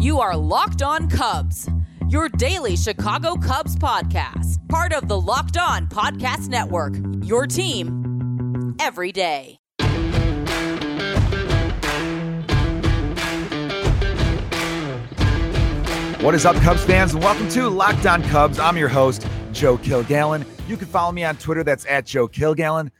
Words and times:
You 0.00 0.18
are 0.20 0.34
Locked 0.34 0.80
On 0.80 1.10
Cubs, 1.10 1.68
your 2.08 2.30
daily 2.30 2.74
Chicago 2.74 3.36
Cubs 3.36 3.76
podcast, 3.76 4.66
part 4.66 4.94
of 4.94 5.08
the 5.08 5.20
Locked 5.20 5.58
On 5.58 5.86
Podcast 5.88 6.48
Network. 6.48 6.94
Your 7.22 7.46
team 7.46 8.74
every 8.80 9.12
day. 9.12 9.58
What 16.22 16.34
is 16.34 16.46
up, 16.46 16.56
Cubs 16.62 16.82
fans, 16.82 17.12
and 17.12 17.22
welcome 17.22 17.50
to 17.50 17.68
Locked 17.68 18.06
On 18.06 18.22
Cubs. 18.22 18.58
I'm 18.58 18.78
your 18.78 18.88
host, 18.88 19.26
Joe 19.52 19.76
Kilgallon. 19.76 20.46
You 20.66 20.78
can 20.78 20.86
follow 20.88 21.12
me 21.12 21.24
on 21.24 21.36
Twitter. 21.36 21.62
That's 21.62 21.84
at 21.84 22.06
Joe 22.06 22.26
Kilgallon. 22.26 22.90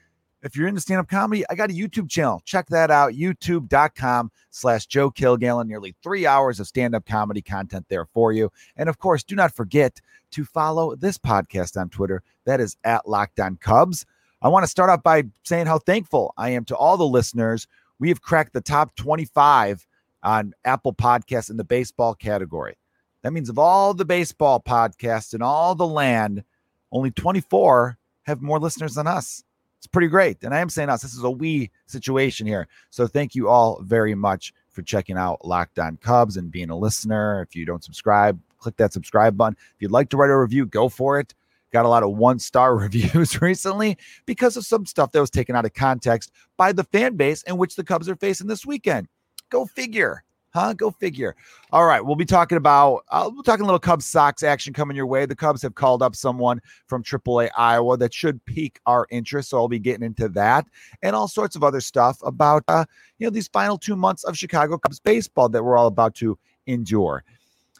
If 0.43 0.57
you're 0.57 0.69
into 0.69 0.81
stand-up 0.81 1.09
comedy, 1.09 1.45
I 1.51 1.55
got 1.55 1.71
a 1.71 1.75
YouTube 1.75 2.09
channel. 2.09 2.41
Check 2.47 2.69
that 2.69 2.91
out, 2.91 3.13
youtube.com 3.13 4.31
slash 4.51 4.87
Joe 4.87 5.11
Kilgallon. 5.11 5.67
Nearly 5.67 5.95
three 6.03 6.27
hours 6.27 6.61
of 6.61 6.67
stand-up 6.67 7.05
comedy 7.05 7.43
content 7.43 7.87
there 7.91 8.07
for 8.07 8.33
you. 8.33 8.51
And 8.77 8.89
of 8.89 8.98
course, 8.98 9.23
do 9.23 9.37
not 9.37 9.55
forget 9.55 10.01
to 10.33 10.45
follow 10.45 10.97
this 10.97 11.19
podcast 11.19 11.79
on 11.79 11.91
Twitter. 11.91 12.23
That 12.47 12.61
is 12.61 12.77
at 12.84 13.07
Locked 13.07 13.39
On 13.39 13.57
Cubs. 13.57 14.07
I 14.41 14.48
want 14.48 14.65
to 14.65 14.71
start 14.71 14.89
off 14.89 15.03
by 15.03 15.25
saying 15.45 15.67
how 15.67 15.79
thankful 15.79 16.33
I 16.39 16.51
am 16.51 16.65
to 16.67 16.77
all 16.77 16.97
the 16.97 17.05
listeners. 17.05 17.67
We 17.98 18.09
have 18.09 18.23
cracked 18.23 18.55
the 18.55 18.62
top 18.62 18.97
25 18.97 19.87
on 20.23 20.55
Apple 20.65 20.95
Podcasts 20.95 21.51
in 21.51 21.59
the 21.59 21.65
baseball 21.65 22.15
category. 22.15 22.79
That 23.23 23.34
means 23.34 23.51
of 23.51 23.59
all 23.59 23.93
the 23.93 24.07
baseball 24.07 24.62
podcasts 24.67 25.34
in 25.34 25.43
all 25.43 25.75
the 25.75 25.87
land, 25.87 26.45
only 26.91 27.11
24 27.11 27.98
have 28.23 28.41
more 28.41 28.59
listeners 28.59 28.95
than 28.95 29.07
us. 29.07 29.45
It's 29.80 29.87
pretty 29.87 30.09
great. 30.09 30.43
And 30.43 30.55
I 30.55 30.59
am 30.59 30.69
saying 30.69 30.91
us, 30.91 31.01
this 31.01 31.15
is 31.15 31.23
a 31.23 31.30
we 31.30 31.70
situation 31.87 32.47
here. 32.47 32.69
So 32.91 33.07
thank 33.07 33.34
you 33.34 33.48
all 33.48 33.80
very 33.80 34.15
much 34.15 34.53
for 34.69 34.83
checking 34.83 35.16
out 35.16 35.43
Locked 35.43 35.79
On 35.79 35.97
Cubs 35.97 36.37
and 36.37 36.51
being 36.51 36.69
a 36.69 36.77
listener. 36.77 37.41
If 37.41 37.56
you 37.56 37.65
don't 37.65 37.83
subscribe, 37.83 38.39
click 38.59 38.77
that 38.77 38.93
subscribe 38.93 39.39
button. 39.39 39.56
If 39.75 39.80
you'd 39.80 39.91
like 39.91 40.11
to 40.11 40.19
write 40.19 40.29
a 40.29 40.36
review, 40.36 40.67
go 40.67 40.91
for 40.91 41.19
it. 41.19 41.34
Got 41.73 41.86
a 41.86 41.89
lot 41.89 42.03
of 42.03 42.11
one 42.11 42.39
star 42.39 42.77
reviews 42.78 43.41
recently 43.41 43.97
because 44.27 44.58
of 44.58 44.67
some 44.67 44.84
stuff 44.84 45.12
that 45.12 45.20
was 45.20 45.31
taken 45.31 45.56
out 45.56 45.64
of 45.64 45.73
context 45.73 46.31
by 46.58 46.73
the 46.73 46.84
fan 46.84 47.17
base 47.17 47.42
in 47.45 47.56
which 47.56 47.75
the 47.75 47.84
Cubs 47.84 48.06
are 48.06 48.17
facing 48.17 48.48
this 48.48 48.67
weekend. 48.67 49.08
Go 49.48 49.64
figure. 49.64 50.25
Huh? 50.53 50.73
Go 50.73 50.91
figure. 50.91 51.37
All 51.70 51.87
right, 51.87 52.05
we'll 52.05 52.17
be 52.17 52.25
talking 52.25 52.59
about 52.59 53.05
uh, 53.11 53.31
we're 53.34 53.43
talking 53.43 53.62
a 53.62 53.67
little 53.67 53.79
Cubs 53.79 54.06
Sox 54.06 54.43
action 54.43 54.73
coming 54.73 54.97
your 54.97 55.07
way. 55.07 55.25
The 55.25 55.37
Cubs 55.37 55.62
have 55.62 55.77
called 55.77 56.03
up 56.03 56.17
someone 56.17 56.61
from 56.87 57.05
AAA 57.05 57.51
Iowa 57.57 57.97
that 57.98 58.12
should 58.12 58.45
pique 58.45 58.81
our 58.87 59.07
interest, 59.11 59.51
so 59.51 59.59
I'll 59.59 59.69
be 59.69 59.79
getting 59.79 60.05
into 60.05 60.29
that 60.31 60.67
and 61.03 61.15
all 61.15 61.29
sorts 61.29 61.55
of 61.55 61.62
other 61.62 61.81
stuff 61.81 62.19
about 62.25 62.65
uh, 62.67 62.84
you 63.19 63.27
know 63.27 63.31
these 63.31 63.48
final 63.48 63.79
two 63.79 63.95
months 63.95 64.25
of 64.25 64.37
Chicago 64.37 64.77
Cubs 64.77 64.98
baseball 64.98 65.48
that 65.51 65.62
we're 65.62 65.77
all 65.77 65.87
about 65.87 66.15
to 66.17 66.37
endure. 66.67 67.23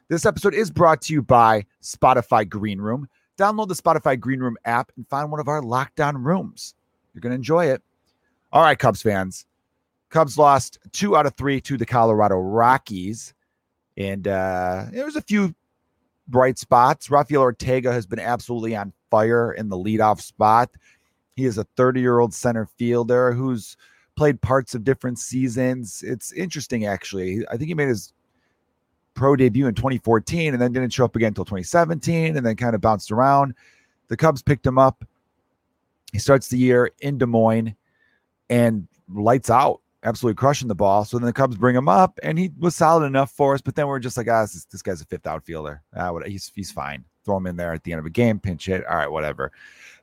This 0.09 0.27
episode 0.27 0.55
is 0.55 0.71
brought 0.71 1.03
to 1.03 1.13
you 1.13 1.23
by 1.23 1.65
Spotify 1.83 2.49
Green 2.49 2.81
Room. 2.81 3.09
Download 3.39 3.69
the 3.69 3.75
Spotify 3.75 4.19
Green 4.19 4.41
Room 4.41 4.57
app 4.65 4.93
and 4.97 5.09
find 5.09 5.31
one 5.31 5.41
of 5.41 5.49
our 5.49 5.63
lockdown 5.63 6.25
rooms. 6.25 6.75
You're 7.15 7.21
going 7.21 7.31
to 7.31 7.37
enjoy 7.37 7.67
it. 7.67 7.83
All 8.53 8.63
right, 8.63 8.79
Cubs 8.79 9.03
fans. 9.03 9.47
Cubs 10.11 10.37
lost 10.37 10.79
two 10.93 11.17
out 11.17 11.27
of 11.27 11.35
three 11.35 11.61
to 11.63 11.77
the 11.77 11.87
Colorado 11.87 12.37
Rockies. 12.37 13.33
And 13.97 14.27
uh, 14.27 14.87
there 14.91 15.05
was 15.05 15.17
a 15.17 15.23
few 15.23 15.55
bright 16.29 16.59
spots. 16.59 17.11
Rafael 17.11 17.43
Ortega 17.43 17.93
has 17.93 18.07
been 18.07 18.19
absolutely 18.19 18.77
on 18.77 18.93
fire 19.11 19.53
in 19.53 19.69
the 19.69 19.77
leadoff 19.77 20.21
spot. 20.21 20.71
He 21.37 21.45
is 21.45 21.59
a 21.59 21.65
30 21.77 22.01
year 22.01 22.19
old 22.19 22.35
center 22.35 22.67
fielder 22.77 23.33
who's 23.33 23.77
played 24.17 24.41
parts 24.41 24.75
of 24.75 24.85
different 24.85 25.19
seasons. 25.19 26.03
It's 26.07 26.33
interesting, 26.33 26.87
actually. 26.87 27.47
I 27.49 27.57
think 27.57 27.69
he 27.69 27.75
made 27.75 27.89
his 27.89 28.13
pro 29.15 29.37
debut 29.37 29.67
in 29.67 29.75
2014 29.75 30.53
and 30.53 30.61
then 30.61 30.73
didn't 30.73 30.93
show 30.93 31.05
up 31.05 31.17
again 31.17 31.29
until 31.29 31.45
2017 31.45 32.37
and 32.37 32.45
then 32.45 32.57
kind 32.57 32.75
of 32.75 32.81
bounced 32.81 33.13
around. 33.13 33.55
The 34.09 34.17
Cubs 34.17 34.43
picked 34.43 34.67
him 34.67 34.79
up. 34.79 35.05
He 36.13 36.19
starts 36.19 36.49
the 36.49 36.59
year 36.59 36.91
in 37.01 37.19
Des 37.19 37.27
Moines 37.27 37.77
and 38.49 38.89
lights 39.09 39.51
out 39.51 39.81
absolutely 40.03 40.37
crushing 40.37 40.69
the 40.69 40.75
ball. 40.75 41.05
So 41.05 41.19
then 41.19 41.27
the 41.27 41.33
Cubs 41.33 41.57
bring 41.57 41.77
him 41.77 41.89
up, 41.89 42.19
and 42.23 42.39
he 42.39 42.51
was 42.59 42.77
solid 42.77 43.05
enough 43.05 43.31
for 43.33 43.55
us. 43.55 43.61
But 43.61 43.75
then 43.75 43.87
we're 43.87 43.99
just 43.99 44.17
like, 44.17 44.29
ah, 44.29 44.43
this, 44.43 44.65
this 44.67 44.83
guy's 44.83 45.01
a 45.01 45.07
fifth 45.07 45.27
outfielder. 45.27 45.83
Ah, 45.95 46.13
what, 46.13 46.27
he's 46.27 46.51
he's 46.55 46.71
fine. 46.71 47.05
Throw 47.25 47.37
him 47.37 47.47
in 47.47 47.57
there 47.57 47.73
at 47.73 47.85
the 47.85 47.93
end 47.93 47.99
of 47.99 48.07
a 48.07 48.11
game, 48.11 48.39
pinch 48.39 48.67
hit. 48.67 48.87
All 48.87 48.97
right, 48.97 49.11
whatever. 49.11 49.53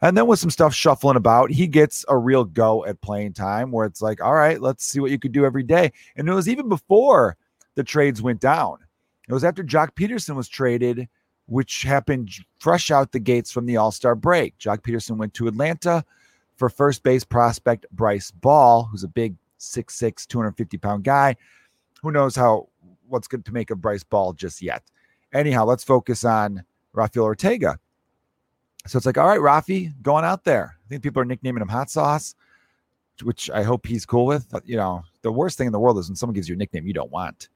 And 0.02 0.16
then 0.16 0.28
with 0.28 0.40
some 0.40 0.52
stuff 0.52 0.74
shuffling 0.74 1.18
about, 1.18 1.50
he 1.50 1.66
gets 1.66 2.06
a 2.08 2.18
real 2.18 2.44
go 2.44 2.86
at 2.86 3.02
playing 3.02 3.34
time 3.34 3.72
where 3.72 3.88
it's 3.88 4.02
like, 4.02 4.22
all 4.22 4.36
right, 4.36 4.62
let's 4.62 4.86
see 4.86 5.00
what 5.00 5.10
you 5.10 5.18
could 5.18 5.32
do 5.32 5.46
every 5.46 5.64
day. 5.64 5.92
And 6.16 6.30
it 6.30 6.34
was 6.34 6.48
even 6.48 6.70
before 6.70 7.36
the 7.74 7.84
trades 7.84 8.22
went 8.22 8.40
down. 8.40 8.78
It 9.28 9.34
was 9.34 9.44
after 9.44 9.64
Joc 9.64 9.92
Pederson 9.92 10.36
was 10.36 10.48
traded, 10.48 11.10
which 11.48 11.82
happened 11.82 12.30
fresh 12.60 12.92
out 12.92 13.12
the 13.12 13.20
gates 13.20 13.52
from 13.52 13.66
the 13.66 13.78
All 13.78 13.92
Star 13.92 14.14
break. 14.14 14.58
Joc 14.60 14.82
Pederson 14.82 15.18
went 15.18 15.34
to 15.36 15.48
Atlanta 15.48 16.06
for 16.56 16.70
first 16.70 17.02
base 17.04 17.24
prospect 17.24 17.88
Bryce 17.92 18.30
Ball, 18.30 18.84
who's 18.84 19.04
a 19.04 19.08
big 19.08 19.36
6'6, 19.60 20.28
250 20.28 20.78
pound 20.78 21.04
guy. 21.04 21.36
Who 22.02 22.12
knows 22.12 22.36
how 22.36 22.70
what's 23.08 23.28
good 23.28 23.46
to 23.46 23.54
make 23.54 23.72
of 23.72 23.82
Bryce 23.82 24.04
Ball 24.04 24.34
just 24.34 24.62
yet. 24.62 24.84
Anyhow, 25.34 25.66
let's 25.66 25.84
focus 25.84 26.24
on 26.24 26.64
Rafael 26.94 27.26
Ortega. 27.26 27.80
So 28.86 28.98
it's 28.98 29.06
like, 29.06 29.18
all 29.18 29.28
right, 29.28 29.40
Rafi, 29.40 29.94
going 30.02 30.24
out 30.24 30.44
there. 30.44 30.78
I 30.86 30.90
think 30.90 31.04
people 31.04 31.22
are 31.22 31.26
nicknaming 31.26 31.62
him 31.62 31.68
Hot 31.68 31.90
Sauce, 31.90 32.36
which 33.24 33.50
I 33.50 33.64
hope 33.64 33.86
he's 33.86 34.06
cool 34.06 34.26
with. 34.26 34.48
You 34.66 34.78
know, 34.78 35.04
the 35.22 35.32
worst 35.32 35.58
thing 35.58 35.68
in 35.68 35.74
the 35.74 35.80
world 35.80 35.98
is 36.00 36.08
when 36.08 36.16
someone 36.16 36.36
gives 36.36 36.48
you 36.48 36.56
a 36.56 36.58
nickname 36.58 36.88
you 36.88 36.94
don't 36.94 37.12
want. 37.12 37.50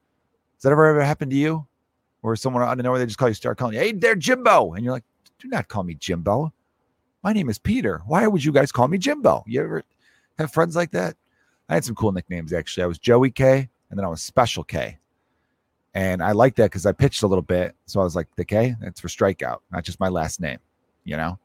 Has 0.56 0.62
that 0.62 0.72
ever 0.72 0.86
ever 0.86 1.02
happened 1.02 1.30
to 1.30 1.36
you? 1.36 1.66
Or 2.22 2.36
someone 2.36 2.62
out 2.62 2.78
of 2.78 2.84
nowhere 2.84 3.00
they 3.00 3.06
just 3.06 3.18
call 3.18 3.28
you, 3.28 3.34
start 3.34 3.58
calling 3.58 3.74
you, 3.74 3.80
hey 3.80 3.92
there, 3.92 4.14
Jimbo. 4.14 4.74
And 4.74 4.84
you're 4.84 4.92
like, 4.92 5.04
do 5.40 5.48
not 5.48 5.66
call 5.68 5.82
me 5.82 5.94
Jimbo. 5.94 6.52
My 7.24 7.32
name 7.32 7.48
is 7.48 7.58
Peter. 7.58 8.02
Why 8.06 8.26
would 8.26 8.44
you 8.44 8.52
guys 8.52 8.70
call 8.70 8.86
me 8.86 8.98
Jimbo? 8.98 9.42
You 9.46 9.62
ever 9.62 9.82
have 10.38 10.52
friends 10.52 10.76
like 10.76 10.92
that? 10.92 11.16
I 11.72 11.76
had 11.76 11.86
some 11.86 11.94
cool 11.94 12.12
nicknames 12.12 12.52
actually. 12.52 12.82
I 12.82 12.86
was 12.86 12.98
Joey 12.98 13.30
K, 13.30 13.66
and 13.88 13.98
then 13.98 14.04
I 14.04 14.08
was 14.08 14.20
Special 14.20 14.62
K, 14.62 14.98
and 15.94 16.22
I 16.22 16.32
liked 16.32 16.58
that 16.58 16.64
because 16.64 16.84
I 16.84 16.92
pitched 16.92 17.22
a 17.22 17.26
little 17.26 17.40
bit. 17.40 17.74
So 17.86 17.98
I 17.98 18.04
was 18.04 18.14
like, 18.14 18.28
the 18.36 18.44
K, 18.44 18.76
that's 18.78 19.00
for 19.00 19.08
strikeout, 19.08 19.60
not 19.70 19.82
just 19.82 19.98
my 19.98 20.10
last 20.10 20.38
name, 20.38 20.58
you 21.04 21.16
know. 21.16 21.38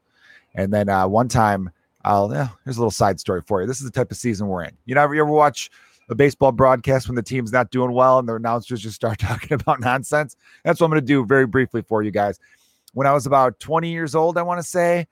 And 0.54 0.70
then 0.70 0.90
uh, 0.90 1.08
one 1.08 1.28
time, 1.28 1.70
I'll 2.04 2.30
yeah, 2.30 2.48
here's 2.62 2.76
a 2.76 2.80
little 2.80 2.90
side 2.90 3.18
story 3.18 3.40
for 3.46 3.62
you. 3.62 3.66
This 3.66 3.78
is 3.78 3.86
the 3.86 3.90
type 3.90 4.10
of 4.10 4.18
season 4.18 4.48
we're 4.48 4.64
in. 4.64 4.76
You 4.84 4.96
know, 4.96 5.10
you 5.10 5.22
ever 5.22 5.30
watch 5.30 5.70
a 6.10 6.14
baseball 6.14 6.52
broadcast 6.52 7.08
when 7.08 7.16
the 7.16 7.22
team's 7.22 7.50
not 7.50 7.70
doing 7.70 7.92
well 7.92 8.18
and 8.18 8.28
the 8.28 8.34
announcers 8.34 8.82
just 8.82 8.96
start 8.96 9.18
talking 9.18 9.54
about 9.54 9.80
nonsense? 9.80 10.36
That's 10.62 10.78
what 10.78 10.88
I'm 10.88 10.90
going 10.90 11.00
to 11.00 11.06
do 11.06 11.24
very 11.24 11.46
briefly 11.46 11.80
for 11.80 12.02
you 12.02 12.10
guys. 12.10 12.38
When 12.92 13.06
I 13.06 13.14
was 13.14 13.24
about 13.24 13.60
20 13.60 13.90
years 13.90 14.14
old, 14.14 14.36
I 14.36 14.42
want 14.42 14.58
to 14.58 14.68
say 14.68 15.06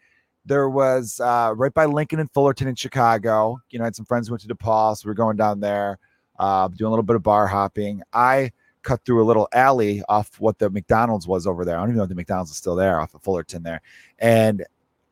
there 0.47 0.69
was 0.69 1.21
uh, 1.21 1.53
right 1.57 1.75
by 1.75 1.85
Lincoln 1.85 2.21
and 2.21 2.31
Fullerton 2.33 2.69
in 2.69 2.75
Chicago. 2.77 3.61
You 3.71 3.79
know, 3.79 3.85
I 3.85 3.87
had 3.87 3.97
some 3.97 4.07
friends 4.07 4.29
who 4.29 4.33
went 4.33 4.43
to 4.43 4.49
DePaul, 4.49 4.97
so 4.97 5.07
we 5.07 5.11
are 5.11 5.15
going 5.15 5.37
down 5.37 5.61
there, 5.61 5.99
uh, 6.39 6.69
doing 6.69 6.87
a 6.87 6.91
little 6.91 7.03
bit 7.03 7.17
of 7.17 7.23
bar 7.23 7.47
hopping. 7.47 8.03
I 8.13 8.53
cut 8.83 9.05
through 9.05 9.23
a 9.23 9.27
little 9.27 9.49
alley 9.53 10.03
off 10.09 10.41
what 10.41 10.59
the 10.59 10.71
McDonald's 10.71 11.27
was 11.27 11.47
over 11.47 11.65
there. 11.65 11.77
I 11.77 11.81
don't 11.81 11.89
even 11.89 11.99
know 11.99 12.05
if 12.05 12.09
the 12.09 12.15
McDonald's 12.15 12.53
is 12.53 12.57
still 12.57 12.77
there 12.77 13.01
off 13.01 13.15
of 13.15 13.23
Fullerton 13.23 13.65
there. 13.65 13.81
And 14.21 14.65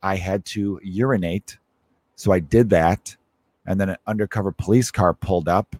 I 0.02 0.14
had 0.14 0.44
to 0.46 0.78
urinate. 0.82 1.58
So 2.14 2.30
I 2.30 2.38
did 2.38 2.70
that. 2.70 3.16
And 3.66 3.80
then 3.80 3.88
an 3.88 3.96
undercover 4.06 4.52
police 4.52 4.92
car 4.92 5.12
pulled 5.12 5.48
up 5.48 5.74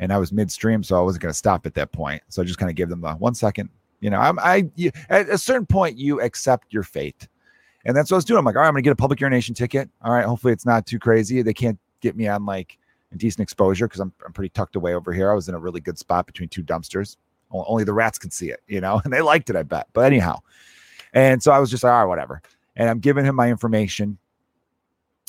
and 0.00 0.10
I 0.10 0.16
was 0.16 0.32
midstream. 0.32 0.82
So 0.82 0.96
I 0.96 1.02
wasn't 1.02 1.22
going 1.22 1.32
to 1.32 1.38
stop 1.38 1.66
at 1.66 1.74
that 1.74 1.92
point. 1.92 2.22
So 2.28 2.40
I 2.40 2.46
just 2.46 2.58
kind 2.58 2.70
of 2.70 2.76
gave 2.76 2.88
them 2.88 3.02
the 3.02 3.12
one 3.12 3.34
second. 3.34 3.68
You 4.00 4.08
know, 4.08 4.18
I'm, 4.18 4.38
I, 4.38 4.70
you, 4.74 4.90
at 5.10 5.28
a 5.28 5.36
certain 5.36 5.66
point, 5.66 5.98
you 5.98 6.22
accept 6.22 6.72
your 6.72 6.82
fate 6.82 7.28
and 7.84 7.96
that's 7.96 8.10
what 8.10 8.16
I 8.16 8.18
was 8.18 8.24
doing. 8.24 8.38
I'm 8.38 8.44
like, 8.44 8.56
all 8.56 8.62
right, 8.62 8.68
I'm 8.68 8.74
gonna 8.74 8.82
get 8.82 8.92
a 8.92 8.96
public 8.96 9.20
urination 9.20 9.54
ticket. 9.54 9.88
All 10.02 10.12
right, 10.12 10.24
hopefully 10.24 10.52
it's 10.52 10.66
not 10.66 10.86
too 10.86 10.98
crazy. 10.98 11.42
They 11.42 11.54
can't 11.54 11.78
get 12.00 12.16
me 12.16 12.26
on 12.28 12.46
like 12.46 12.78
a 13.12 13.16
decent 13.16 13.42
exposure 13.42 13.86
because 13.86 14.00
I'm 14.00 14.12
I'm 14.24 14.32
pretty 14.32 14.50
tucked 14.50 14.76
away 14.76 14.94
over 14.94 15.12
here. 15.12 15.30
I 15.30 15.34
was 15.34 15.48
in 15.48 15.54
a 15.54 15.58
really 15.58 15.80
good 15.80 15.98
spot 15.98 16.26
between 16.26 16.48
two 16.48 16.62
dumpsters. 16.62 17.16
Only 17.50 17.84
the 17.84 17.92
rats 17.92 18.18
could 18.18 18.32
see 18.32 18.50
it, 18.50 18.60
you 18.66 18.80
know, 18.80 19.00
and 19.04 19.12
they 19.12 19.20
liked 19.20 19.50
it, 19.50 19.56
I 19.56 19.62
bet. 19.62 19.88
But 19.92 20.06
anyhow, 20.06 20.40
and 21.12 21.42
so 21.42 21.52
I 21.52 21.58
was 21.58 21.70
just 21.70 21.84
like, 21.84 21.92
all 21.92 22.00
right, 22.00 22.08
whatever. 22.08 22.42
And 22.76 22.90
I'm 22.90 22.98
giving 22.98 23.24
him 23.24 23.36
my 23.36 23.48
information. 23.48 24.18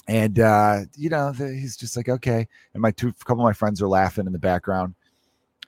And 0.08 0.40
uh, 0.40 0.82
you 0.96 1.10
know, 1.10 1.32
he's 1.32 1.78
just 1.78 1.98
like, 1.98 2.10
okay. 2.10 2.48
And 2.74 2.82
my 2.82 2.92
two 2.92 3.12
couple 3.26 3.44
of 3.44 3.50
my 3.50 3.54
friends 3.54 3.82
are 3.82 3.88
laughing 3.88 4.28
in 4.28 4.34
the 4.34 4.40
background. 4.40 4.96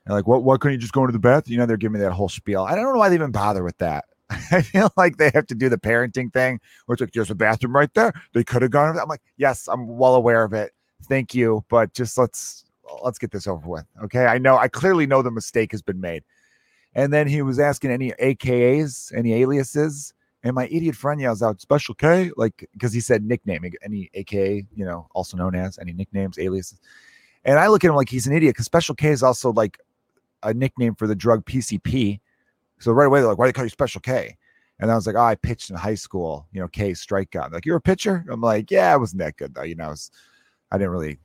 And 0.06 0.16
like, 0.16 0.28
what? 0.28 0.44
Why 0.44 0.58
couldn't 0.58 0.76
you 0.76 0.80
just 0.80 0.94
go 0.94 1.02
into 1.02 1.12
the 1.12 1.20
bathroom? 1.20 1.54
You 1.54 1.58
know, 1.58 1.66
they're 1.66 1.78
giving 1.78 2.00
me 2.00 2.06
that 2.06 2.14
whole 2.14 2.30
spiel. 2.30 2.64
I 2.64 2.76
don't 2.76 2.86
know 2.86 3.00
why 3.00 3.10
they 3.10 3.16
even 3.16 3.32
bother 3.32 3.64
with 3.64 3.78
that. 3.80 4.06
I 4.52 4.62
feel 4.62 4.92
like 4.98 5.18
they 5.18 5.32
have 5.34 5.48
to 5.48 5.56
do 5.56 5.70
the 5.70 5.78
parenting 5.78 6.32
thing 6.34 6.60
where 6.86 6.94
it's 6.94 7.02
like, 7.02 7.12
there's 7.14 7.32
a 7.32 7.36
bathroom 7.36 7.76
right 7.76 7.94
there. 7.94 8.14
They 8.34 8.44
could 8.44 8.62
have 8.62 8.72
gone. 8.72 8.98
I'm 9.00 9.08
like, 9.08 9.22
yes, 9.38 9.68
I'm 9.68 9.88
well 9.88 10.16
aware 10.16 10.44
of 10.44 10.54
it. 10.54 10.74
Thank 11.04 11.34
you. 11.34 11.64
But 11.70 11.94
just 11.94 12.18
let's 12.18 12.66
let's 13.04 13.18
get 13.18 13.32
this 13.32 13.48
over 13.48 13.68
with. 13.68 13.86
Okay. 14.04 14.26
I 14.26 14.38
know 14.38 14.58
I 14.58 14.68
clearly 14.68 15.08
know 15.08 15.22
the 15.22 15.32
mistake 15.32 15.72
has 15.72 15.82
been 15.82 16.02
made. 16.02 16.24
And 16.96 17.14
then 17.14 17.28
he 17.28 17.42
was 17.42 17.60
asking 17.60 17.92
any 17.92 18.12
AKAs, 18.14 19.16
any 19.16 19.34
aliases. 19.36 20.14
And 20.44 20.56
my 20.56 20.66
idiot 20.68 20.96
friend 20.96 21.20
yells 21.20 21.44
out, 21.44 21.62
Special 21.62 21.94
K, 21.96 22.32
like 22.38 22.68
because 22.74 22.94
he 22.94 23.02
said 23.02 23.24
nickname, 23.24 23.64
any 23.84 24.10
AKA, 24.14 24.66
you 24.74 24.86
know, 24.86 25.08
also 25.14 25.38
known 25.38 25.56
as 25.56 25.78
any 25.80 25.94
nicknames, 25.94 26.40
aliases. 26.40 26.80
And 27.46 27.60
I 27.60 27.68
look 27.68 27.84
at 27.84 27.90
him 27.90 27.96
like 27.96 28.10
he's 28.10 28.28
an 28.28 28.34
idiot 28.34 28.56
because 28.56 28.66
Special 28.66 28.96
K 28.96 29.10
is 29.10 29.24
also 29.24 29.52
like 29.52 29.80
a 30.44 30.54
nickname 30.54 30.96
for 30.96 31.08
the 31.08 31.16
drug 31.16 31.46
PCP 31.46 32.20
So 32.80 32.92
right 32.92 33.06
away 33.06 33.20
they're 33.20 33.30
like, 33.30 33.38
why 33.38 33.46
do 33.46 33.50
they 33.50 33.54
call 33.54 33.66
you 33.66 33.70
Special 33.70 34.02
K? 34.02 34.38
And 34.80 34.92
I 34.92 34.96
was 34.96 35.08
like, 35.08 35.16
oh, 35.16 35.22
I 35.22 35.36
pitched 35.36 35.70
in 35.70 35.76
high 35.76 35.96
school, 35.96 36.48
you 36.52 36.62
know, 36.62 36.68
K 36.68 36.92
strikeout. 36.92 37.52
Like, 37.52 37.66
you're 37.66 37.78
a 37.78 37.82
pitcher? 37.82 38.26
I'm 38.30 38.42
like, 38.42 38.70
yeah, 38.70 38.94
I 38.94 38.98
wasn't 38.98 39.20
that 39.20 39.38
good 39.38 39.56
though. 39.56 39.64
You 39.64 39.76
know, 39.76 39.86
I, 39.86 39.90
was, 39.90 40.12
I 40.72 40.78
didn't 40.78 40.92
really 40.92 41.18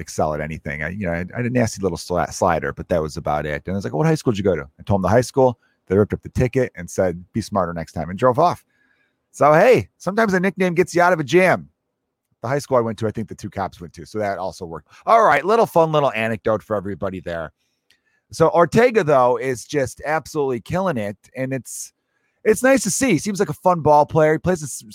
excel 0.00 0.34
at 0.34 0.40
anything. 0.40 0.82
I, 0.82 0.90
you 0.90 1.06
know, 1.06 1.12
I, 1.12 1.24
I 1.32 1.36
had 1.36 1.46
a 1.46 1.50
nasty 1.50 1.80
little 1.80 1.98
slider, 1.98 2.72
but 2.72 2.88
that 2.88 3.00
was 3.00 3.16
about 3.16 3.46
it. 3.46 3.62
And 3.66 3.74
I 3.74 3.76
was 3.76 3.84
like, 3.84 3.94
what 3.94 4.06
high 4.06 4.16
school 4.16 4.32
did 4.32 4.38
you 4.38 4.44
go 4.44 4.56
to? 4.56 4.68
I 4.78 4.82
told 4.82 4.98
them 4.98 5.02
the 5.02 5.08
high 5.08 5.20
school. 5.20 5.58
They 5.86 5.96
ripped 5.96 6.12
up 6.12 6.22
the 6.22 6.28
ticket 6.30 6.72
and 6.74 6.90
said, 6.90 7.24
be 7.32 7.40
smarter 7.40 7.72
next 7.72 7.92
time 7.92 8.10
and 8.10 8.18
drove 8.18 8.38
off. 8.38 8.64
So, 9.30 9.52
hey, 9.52 9.88
sometimes 9.98 10.34
a 10.34 10.40
nickname 10.40 10.74
gets 10.74 10.94
you 10.94 11.02
out 11.02 11.12
of 11.12 11.20
a 11.20 11.24
jam. 11.24 11.68
The 12.42 12.48
high 12.48 12.58
school 12.58 12.76
I 12.76 12.80
went 12.80 12.98
to, 12.98 13.06
I 13.06 13.12
think 13.12 13.28
the 13.28 13.34
two 13.34 13.50
cops 13.50 13.80
went 13.80 13.92
to. 13.94 14.04
So 14.04 14.18
that 14.18 14.38
also 14.38 14.66
worked. 14.66 14.88
All 15.06 15.22
right, 15.22 15.44
little 15.44 15.66
fun 15.66 15.92
little 15.92 16.12
anecdote 16.12 16.62
for 16.62 16.74
everybody 16.74 17.20
there. 17.20 17.52
So 18.32 18.48
Ortega, 18.50 19.04
though, 19.04 19.36
is 19.36 19.64
just 19.64 20.02
absolutely 20.04 20.60
killing 20.60 20.96
it. 20.96 21.16
And 21.36 21.52
it's, 21.52 21.92
it's 22.44 22.62
nice 22.62 22.82
to 22.82 22.90
see. 22.90 23.10
He 23.12 23.18
seems 23.18 23.40
like 23.40 23.48
a 23.48 23.54
fun 23.54 23.80
ball 23.80 24.06
player. 24.06 24.32
He 24.32 24.38
plays 24.38 24.94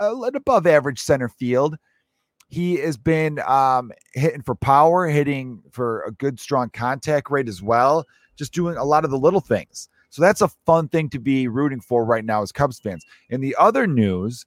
a, 0.00 0.12
an 0.12 0.36
above 0.36 0.66
average 0.66 1.00
center 1.00 1.28
field. 1.28 1.76
He 2.48 2.76
has 2.76 2.96
been 2.96 3.40
um, 3.40 3.92
hitting 4.14 4.42
for 4.42 4.54
power, 4.54 5.08
hitting 5.08 5.62
for 5.72 6.02
a 6.02 6.12
good, 6.12 6.38
strong 6.38 6.70
contact 6.70 7.30
rate 7.30 7.48
as 7.48 7.62
well, 7.62 8.04
just 8.36 8.52
doing 8.52 8.76
a 8.76 8.84
lot 8.84 9.04
of 9.04 9.10
the 9.10 9.18
little 9.18 9.40
things. 9.40 9.88
So 10.10 10.22
that's 10.22 10.40
a 10.40 10.50
fun 10.64 10.88
thing 10.88 11.10
to 11.10 11.18
be 11.18 11.48
rooting 11.48 11.80
for 11.80 12.04
right 12.04 12.24
now 12.24 12.42
as 12.42 12.52
Cubs 12.52 12.78
fans. 12.78 13.04
And 13.30 13.42
the 13.42 13.56
other 13.58 13.86
news 13.86 14.46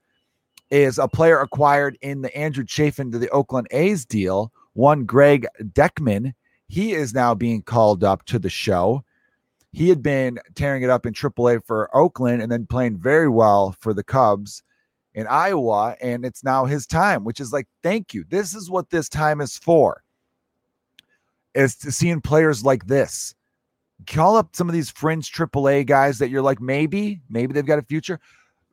is 0.71 0.97
a 0.97 1.07
player 1.07 1.39
acquired 1.39 1.97
in 2.01 2.21
the 2.21 2.35
Andrew 2.35 2.65
Chafin 2.65 3.11
to 3.11 3.19
the 3.19 3.29
Oakland 3.29 3.67
A's 3.71 4.05
deal, 4.05 4.51
one 4.73 5.05
Greg 5.05 5.47
Deichmann. 5.61 6.33
He 6.69 6.93
is 6.93 7.15
now 7.15 7.33
being 7.33 7.63
called 7.63 8.03
up 8.03 8.23
to 8.25 8.37
the 8.37 8.49
show. 8.49 9.03
He 9.71 9.89
had 9.89 10.01
been 10.03 10.39
tearing 10.53 10.83
it 10.83 10.89
up 10.89 11.05
in 11.05 11.13
AAA 11.13 11.65
for 11.65 11.95
Oakland 11.95 12.41
and 12.41 12.51
then 12.51 12.67
playing 12.67 12.97
very 12.99 13.27
well 13.27 13.75
for 13.79 13.93
the 13.93 14.03
Cubs 14.03 14.63
in 15.15 15.25
Iowa. 15.27 15.95
And 15.99 16.23
it's 16.23 16.43
now 16.43 16.65
his 16.65 16.85
time, 16.85 17.23
which 17.23 17.39
is 17.39 17.51
like, 17.51 17.67
thank 17.81 18.13
you. 18.13 18.23
This 18.29 18.53
is 18.53 18.69
what 18.69 18.91
this 18.91 19.09
time 19.09 19.41
is 19.41 19.57
for. 19.57 20.03
Is 21.55 21.75
to 21.77 21.91
seeing 21.91 22.21
players 22.21 22.63
like 22.63 22.85
this. 22.85 23.33
Call 24.05 24.37
up 24.37 24.55
some 24.55 24.69
of 24.69 24.73
these 24.73 24.91
fringe 24.91 25.31
AAA 25.31 25.87
guys 25.87 26.19
that 26.19 26.29
you're 26.29 26.43
like, 26.43 26.61
maybe, 26.61 27.19
maybe 27.29 27.51
they've 27.51 27.65
got 27.65 27.79
a 27.79 27.83
future. 27.83 28.19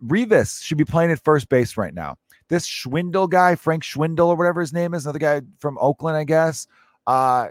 Rivas 0.03 0.61
should 0.63 0.79
be 0.79 0.85
playing 0.85 1.11
at 1.11 1.25
first 1.25 1.49
base 1.49 1.79
right 1.79 1.95
now. 1.95 2.17
This 2.49 2.69
Schwindel 2.69 3.29
guy, 3.29 3.55
Frank 3.55 3.83
Schwindel 3.83 4.29
or 4.29 4.37
whatever 4.37 4.61
his 4.61 4.75
name 4.75 4.93
is, 4.93 5.07
another 5.07 5.19
guy 5.19 5.41
from 5.59 5.79
Oakland, 5.81 6.17
I 6.17 6.25
guess. 6.25 6.67
Uh, 7.07 7.49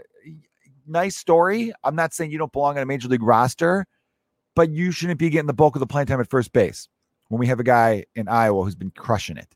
nice 0.86 1.16
story. 1.16 1.72
I'm 1.84 1.96
not 1.96 2.14
saying 2.14 2.30
you 2.30 2.38
don't 2.38 2.52
belong 2.52 2.76
on 2.76 2.82
a 2.82 2.86
major 2.86 3.08
league 3.08 3.22
roster, 3.22 3.86
but 4.54 4.70
you 4.70 4.90
shouldn't 4.90 5.18
be 5.18 5.30
getting 5.30 5.46
the 5.46 5.54
bulk 5.54 5.76
of 5.76 5.80
the 5.80 5.86
playing 5.86 6.06
time 6.06 6.20
at 6.20 6.30
first 6.30 6.52
base 6.52 6.88
when 7.28 7.38
we 7.38 7.46
have 7.46 7.60
a 7.60 7.64
guy 7.64 8.04
in 8.14 8.28
Iowa 8.28 8.64
who's 8.64 8.74
been 8.74 8.90
crushing 8.90 9.36
it. 9.36 9.54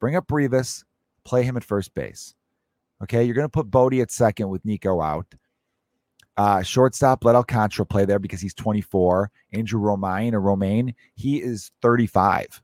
Bring 0.00 0.16
up 0.16 0.30
Rivas, 0.30 0.84
play 1.24 1.42
him 1.42 1.56
at 1.56 1.64
first 1.64 1.94
base. 1.94 2.34
Okay, 3.02 3.24
you're 3.24 3.34
going 3.34 3.46
to 3.46 3.48
put 3.48 3.70
Bote 3.70 3.94
at 3.94 4.10
second 4.10 4.48
with 4.48 4.64
Nico 4.64 5.00
out. 5.00 5.26
Uh, 6.36 6.62
shortstop, 6.62 7.24
let 7.24 7.34
Alcantara 7.34 7.84
play 7.84 8.04
there 8.04 8.18
because 8.18 8.40
he's 8.40 8.54
24. 8.54 9.30
Andrew 9.52 9.80
Romaine 9.80 10.34
or 10.34 10.40
Romaine, 10.40 10.94
he 11.14 11.42
is 11.42 11.70
35. 11.82 12.62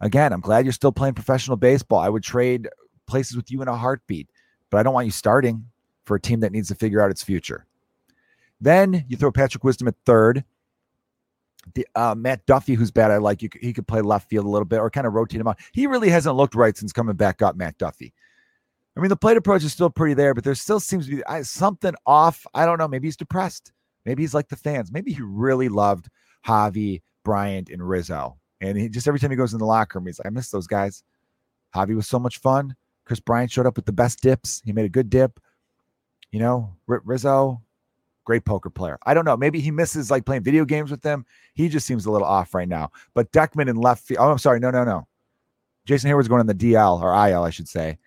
Again, 0.00 0.32
I'm 0.32 0.40
glad 0.40 0.64
you're 0.64 0.72
still 0.72 0.92
playing 0.92 1.14
professional 1.14 1.56
baseball. 1.56 1.98
I 1.98 2.08
would 2.08 2.22
trade 2.22 2.68
places 3.06 3.36
with 3.36 3.50
you 3.50 3.60
in 3.60 3.68
a 3.68 3.76
heartbeat, 3.76 4.30
but 4.70 4.78
I 4.78 4.82
don't 4.82 4.94
want 4.94 5.06
you 5.06 5.12
starting 5.12 5.66
for 6.10 6.16
a 6.16 6.20
team 6.20 6.40
that 6.40 6.50
needs 6.50 6.66
to 6.66 6.74
figure 6.74 7.00
out 7.00 7.12
its 7.12 7.22
future. 7.22 7.68
Then 8.60 9.04
you 9.06 9.16
throw 9.16 9.30
Patrick 9.30 9.62
Wisdom 9.62 9.86
at 9.86 9.94
third. 10.04 10.42
The, 11.76 11.86
uh, 11.94 12.16
Matt 12.16 12.44
Duffy, 12.46 12.74
who's 12.74 12.90
bad, 12.90 13.12
I 13.12 13.18
like. 13.18 13.42
You, 13.42 13.48
he 13.60 13.72
could 13.72 13.86
play 13.86 14.00
left 14.00 14.28
field 14.28 14.44
a 14.44 14.48
little 14.48 14.66
bit 14.66 14.80
or 14.80 14.90
kind 14.90 15.06
of 15.06 15.12
rotate 15.12 15.40
him 15.40 15.46
out. 15.46 15.60
He 15.72 15.86
really 15.86 16.08
hasn't 16.08 16.34
looked 16.34 16.56
right 16.56 16.76
since 16.76 16.92
coming 16.92 17.14
back 17.14 17.42
up, 17.42 17.54
Matt 17.54 17.78
Duffy. 17.78 18.12
I 18.96 19.00
mean, 19.00 19.08
the 19.08 19.14
plate 19.14 19.36
approach 19.36 19.62
is 19.62 19.72
still 19.72 19.88
pretty 19.88 20.14
there, 20.14 20.34
but 20.34 20.42
there 20.42 20.56
still 20.56 20.80
seems 20.80 21.06
to 21.06 21.14
be 21.14 21.22
something 21.44 21.94
off. 22.06 22.44
I 22.54 22.66
don't 22.66 22.78
know. 22.78 22.88
Maybe 22.88 23.06
he's 23.06 23.16
depressed. 23.16 23.70
Maybe 24.04 24.24
he's 24.24 24.34
like 24.34 24.48
the 24.48 24.56
fans. 24.56 24.90
Maybe 24.90 25.12
he 25.12 25.22
really 25.22 25.68
loved 25.68 26.08
Javi, 26.44 27.02
Bryant, 27.24 27.68
and 27.68 27.88
Rizzo. 27.88 28.36
And 28.60 28.76
he 28.76 28.88
just 28.88 29.06
every 29.06 29.20
time 29.20 29.30
he 29.30 29.36
goes 29.36 29.52
in 29.52 29.60
the 29.60 29.64
locker 29.64 30.00
room, 30.00 30.06
he's 30.06 30.18
like, 30.18 30.26
I 30.26 30.30
miss 30.30 30.50
those 30.50 30.66
guys. 30.66 31.04
Javi 31.72 31.94
was 31.94 32.08
so 32.08 32.18
much 32.18 32.38
fun. 32.38 32.74
Kris 33.04 33.20
Bryant 33.20 33.52
showed 33.52 33.66
up 33.66 33.76
with 33.76 33.86
the 33.86 33.92
best 33.92 34.22
dips. 34.22 34.60
He 34.64 34.72
made 34.72 34.86
a 34.86 34.88
good 34.88 35.08
dip. 35.08 35.38
You 36.32 36.40
know, 36.40 36.74
R- 36.88 37.02
Rizzo, 37.04 37.60
great 38.24 38.44
poker 38.44 38.70
player. 38.70 38.98
I 39.04 39.14
don't 39.14 39.24
know. 39.24 39.36
Maybe 39.36 39.60
he 39.60 39.70
misses 39.70 40.10
like 40.10 40.24
playing 40.24 40.42
video 40.42 40.64
games 40.64 40.90
with 40.90 41.02
them. 41.02 41.26
He 41.54 41.68
just 41.68 41.86
seems 41.86 42.06
a 42.06 42.10
little 42.10 42.26
off 42.26 42.54
right 42.54 42.68
now. 42.68 42.90
But 43.14 43.32
Deichmann 43.32 43.68
in 43.68 43.76
left 43.76 44.04
field. 44.04 44.20
Oh, 44.20 44.30
I'm 44.30 44.38
sorry. 44.38 44.60
No, 44.60 44.70
no, 44.70 44.84
no. 44.84 45.06
Jason 45.86 46.08
Heyward's 46.08 46.28
going 46.28 46.40
on 46.40 46.46
the 46.46 46.54
DL 46.54 47.00
or 47.00 47.12
IL, 47.28 47.42
I 47.42 47.50
should 47.50 47.68
say. 47.68 47.98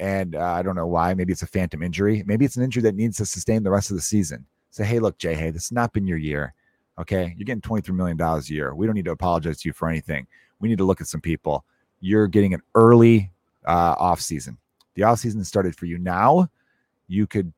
And 0.00 0.34
uh, 0.34 0.40
I 0.40 0.62
don't 0.62 0.76
know 0.76 0.86
why. 0.86 1.14
Maybe 1.14 1.32
it's 1.32 1.42
a 1.42 1.46
phantom 1.46 1.82
injury. 1.82 2.22
Maybe 2.26 2.44
it's 2.44 2.56
an 2.56 2.62
injury 2.62 2.82
that 2.82 2.94
needs 2.94 3.16
to 3.18 3.26
sustain 3.26 3.62
the 3.62 3.70
rest 3.70 3.90
of 3.90 3.96
the 3.96 4.02
season. 4.02 4.46
Say, 4.70 4.84
hey, 4.84 4.98
look, 4.98 5.18
Jay, 5.18 5.34
hey, 5.34 5.50
this 5.50 5.64
has 5.64 5.72
not 5.72 5.92
been 5.92 6.06
your 6.06 6.18
year. 6.18 6.54
Okay. 6.98 7.34
You're 7.36 7.44
getting 7.44 7.60
$23 7.60 7.94
million 7.94 8.20
a 8.20 8.40
year. 8.46 8.74
We 8.74 8.86
don't 8.86 8.94
need 8.94 9.04
to 9.04 9.12
apologize 9.12 9.60
to 9.60 9.68
you 9.68 9.72
for 9.72 9.88
anything. 9.88 10.26
We 10.60 10.68
need 10.68 10.78
to 10.78 10.84
look 10.84 11.00
at 11.00 11.06
some 11.06 11.20
people. 11.20 11.64
You're 12.00 12.26
getting 12.26 12.54
an 12.54 12.62
early 12.74 13.30
uh, 13.66 13.94
off 13.98 14.20
season. 14.20 14.58
The 14.94 15.02
off 15.02 15.18
season 15.18 15.44
started 15.44 15.76
for 15.76 15.86
you 15.86 15.98
now 15.98 16.48
you 17.08 17.26
could 17.26 17.52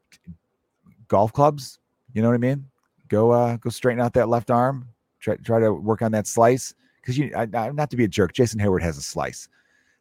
golf 1.08 1.32
clubs. 1.32 1.78
You 2.12 2.22
know 2.22 2.28
what 2.28 2.34
I 2.34 2.38
mean? 2.38 2.66
Go 3.08 3.30
uh 3.30 3.56
go 3.56 3.70
straighten 3.70 4.00
out 4.00 4.12
that 4.14 4.28
left 4.28 4.50
arm. 4.50 4.88
Try 5.20 5.36
try 5.36 5.60
to 5.60 5.72
work 5.72 6.02
on 6.02 6.12
that 6.12 6.26
slice 6.26 6.74
because 7.00 7.16
you 7.16 7.30
I, 7.36 7.48
I, 7.54 7.70
not 7.70 7.90
to 7.90 7.96
be 7.96 8.04
a 8.04 8.08
jerk. 8.08 8.32
Jason 8.32 8.60
Heyward 8.60 8.82
has 8.82 8.98
a 8.98 9.02
slice. 9.02 9.48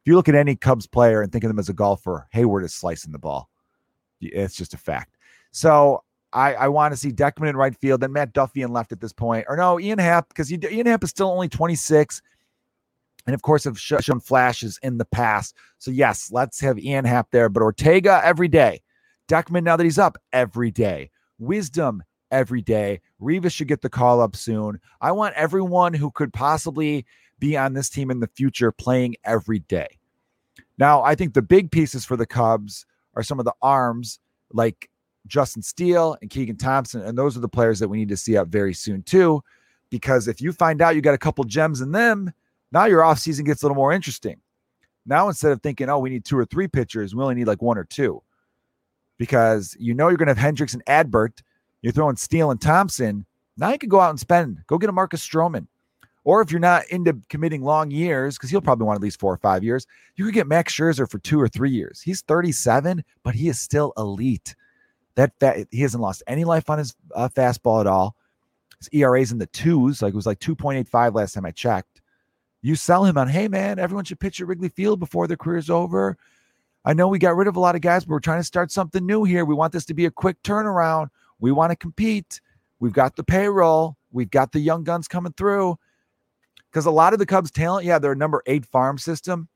If 0.01 0.09
you 0.09 0.15
look 0.15 0.29
at 0.29 0.35
any 0.35 0.55
Cubs 0.55 0.87
player 0.87 1.21
and 1.21 1.31
think 1.31 1.43
of 1.43 1.47
them 1.47 1.59
as 1.59 1.69
a 1.69 1.73
golfer, 1.73 2.27
Hayward 2.31 2.63
is 2.63 2.73
slicing 2.73 3.11
the 3.11 3.19
ball. 3.19 3.49
It's 4.21 4.55
just 4.55 4.73
a 4.73 4.77
fact. 4.77 5.17
So 5.51 6.03
I, 6.31 6.53
I 6.53 6.67
want 6.67 6.91
to 6.93 6.97
see 6.97 7.11
Deichmann 7.11 7.49
in 7.49 7.55
right 7.55 7.75
field, 7.75 8.01
then 8.01 8.11
Matt 8.11 8.33
Duffy 8.33 8.61
in 8.61 8.71
left 8.71 8.91
at 8.91 8.99
this 8.99 9.13
point, 9.13 9.45
or 9.47 9.55
no, 9.55 9.79
Ian 9.79 9.99
Happ 9.99 10.27
because 10.27 10.51
Ian 10.51 10.85
Happ 10.85 11.03
is 11.03 11.09
still 11.09 11.29
only 11.29 11.47
26 11.47 12.21
and 13.25 13.33
of 13.33 13.41
course 13.41 13.63
have 13.63 13.79
shown 13.79 14.19
flashes 14.19 14.79
in 14.83 14.97
the 14.97 15.05
past. 15.05 15.55
So 15.77 15.91
yes, 15.91 16.31
let's 16.31 16.59
have 16.59 16.77
Ian 16.77 17.05
Happ 17.05 17.31
there, 17.31 17.49
but 17.49 17.63
Ortega 17.63 18.21
every 18.23 18.47
day. 18.47 18.81
Deichmann, 19.27 19.63
now 19.63 19.75
that 19.75 19.83
he's 19.83 19.97
up 19.97 20.17
every 20.31 20.71
day. 20.71 21.09
Wisdom 21.39 22.03
every 22.31 22.61
day. 22.61 23.01
Rivas 23.19 23.53
should 23.53 23.67
get 23.67 23.81
the 23.81 23.89
call 23.89 24.21
up 24.21 24.35
soon. 24.35 24.79
I 25.01 25.11
want 25.11 25.35
everyone 25.35 25.93
who 25.93 26.11
could 26.11 26.33
possibly 26.33 27.05
be 27.39 27.57
on 27.57 27.73
this 27.73 27.89
team 27.89 28.11
in 28.11 28.19
the 28.19 28.29
future 28.35 28.71
playing 28.71 29.15
every 29.23 29.59
day. 29.59 29.87
Now, 30.77 31.03
I 31.03 31.15
think 31.15 31.33
the 31.33 31.41
big 31.41 31.71
pieces 31.71 32.05
for 32.05 32.17
the 32.17 32.25
Cubs 32.25 32.85
are 33.15 33.23
some 33.23 33.39
of 33.39 33.45
the 33.45 33.53
arms 33.61 34.19
like 34.51 34.89
Justin 35.27 35.61
Steele 35.61 36.17
and 36.21 36.29
Keegan 36.29 36.57
Thompson. 36.57 37.01
And 37.01 37.17
those 37.17 37.35
are 37.35 37.41
the 37.41 37.49
players 37.49 37.79
that 37.79 37.87
we 37.87 37.97
need 37.97 38.09
to 38.09 38.17
see 38.17 38.37
up 38.37 38.47
very 38.49 38.73
soon, 38.73 39.01
too. 39.03 39.41
Because 39.89 40.27
if 40.27 40.41
you 40.41 40.51
find 40.51 40.81
out 40.81 40.95
you 40.95 41.01
got 41.01 41.13
a 41.13 41.19
couple 41.19 41.43
gems 41.45 41.81
in 41.81 41.91
them, 41.91 42.33
now 42.71 42.85
your 42.85 43.01
offseason 43.01 43.45
gets 43.45 43.63
a 43.63 43.65
little 43.65 43.75
more 43.75 43.93
interesting. 43.93 44.39
Now, 45.05 45.27
instead 45.27 45.51
of 45.51 45.61
thinking, 45.61 45.89
oh, 45.89 45.99
we 45.99 46.09
need 46.09 46.25
two 46.25 46.37
or 46.37 46.45
three 46.45 46.67
pitchers, 46.67 47.15
we 47.15 47.21
only 47.21 47.35
need 47.35 47.47
like 47.47 47.61
one 47.61 47.77
or 47.77 47.83
two 47.83 48.21
because 49.17 49.75
you 49.79 49.93
know 49.93 50.07
you're 50.07 50.17
going 50.17 50.27
to 50.27 50.33
have 50.33 50.37
Hendricks 50.37 50.73
and 50.73 50.85
Adbert. 50.85 51.41
You're 51.81 51.93
throwing 51.93 52.15
Steele 52.15 52.51
and 52.51 52.59
Thompson. 52.59 53.25
Now 53.57 53.71
you 53.71 53.77
can 53.77 53.89
go 53.89 53.99
out 53.99 54.09
and 54.09 54.19
spend. 54.19 54.63
Go 54.67 54.77
get 54.77 54.89
a 54.89 54.93
Marcus 54.93 55.25
Stroman. 55.25 55.67
Or 56.25 56.41
if 56.41 56.51
you're 56.51 56.59
not 56.59 56.87
into 56.89 57.19
committing 57.29 57.61
long 57.61 57.91
years, 57.91 58.35
because 58.35 58.49
he'll 58.49 58.59
probably 58.59 58.87
want 58.87 58.97
at 58.97 59.03
least 59.03 59.19
four 59.19 59.31
or 59.31 59.37
five 59.37 59.63
years, 59.63 59.85
you 60.15 60.25
could 60.25 60.33
get 60.33 60.47
Max 60.47 60.73
Scherzer 60.73 61.09
for 61.09 61.19
two 61.19 61.39
or 61.39 61.47
three 61.47 61.69
years. 61.69 62.01
He's 62.01 62.21
37, 62.21 63.03
but 63.23 63.35
he 63.35 63.47
is 63.47 63.59
still 63.59 63.93
elite. 63.95 64.55
That 65.13 65.33
fa- 65.39 65.67
he 65.69 65.81
hasn't 65.81 66.01
lost 66.01 66.23
any 66.25 66.43
life 66.43 66.69
on 66.69 66.79
his 66.79 66.95
uh, 67.13 67.29
fastball 67.29 67.79
at 67.79 67.87
all. 67.87 68.15
His 68.79 68.89
ERA's 68.91 69.31
in 69.31 69.37
the 69.37 69.45
twos, 69.47 70.01
like 70.01 70.13
it 70.13 70.15
was 70.15 70.25
like 70.25 70.39
2.85 70.39 71.13
last 71.13 71.33
time 71.33 71.45
I 71.45 71.51
checked. 71.51 72.01
You 72.63 72.75
sell 72.75 73.05
him 73.05 73.19
on, 73.19 73.27
hey 73.27 73.47
man, 73.47 73.77
everyone 73.77 74.05
should 74.05 74.19
pitch 74.19 74.41
at 74.41 74.47
Wrigley 74.47 74.69
Field 74.69 74.99
before 74.99 75.27
their 75.27 75.37
career's 75.37 75.69
over. 75.69 76.17
I 76.85 76.93
know 76.93 77.07
we 77.07 77.17
got 77.17 77.35
rid 77.35 77.47
of 77.47 77.55
a 77.55 77.59
lot 77.59 77.75
of 77.75 77.81
guys, 77.81 78.05
but 78.05 78.11
we're 78.11 78.19
trying 78.19 78.39
to 78.39 78.45
start 78.45 78.71
something 78.71 79.05
new 79.05 79.23
here. 79.23 79.43
We 79.43 79.55
want 79.55 79.73
this 79.73 79.85
to 79.85 79.95
be 79.95 80.05
a 80.05 80.11
quick 80.11 80.41
turnaround. 80.43 81.09
We 81.39 81.51
want 81.51 81.71
to 81.71 81.75
compete. 81.75 82.39
We've 82.79 82.93
got 82.93 83.15
the 83.15 83.23
payroll. 83.23 83.97
We've 84.11 84.29
got 84.29 84.51
the 84.51 84.59
young 84.59 84.83
guns 84.83 85.07
coming 85.07 85.33
through. 85.33 85.77
Because 86.69 86.85
a 86.85 86.91
lot 86.91 87.13
of 87.13 87.19
the 87.19 87.25
Cubs' 87.25 87.51
talent, 87.51 87.85
yeah, 87.85 87.97
they're 87.97 88.11
a 88.11 88.17
number 88.17 88.43
eight 88.45 88.65
farm 88.65 88.97
system. 88.97 89.47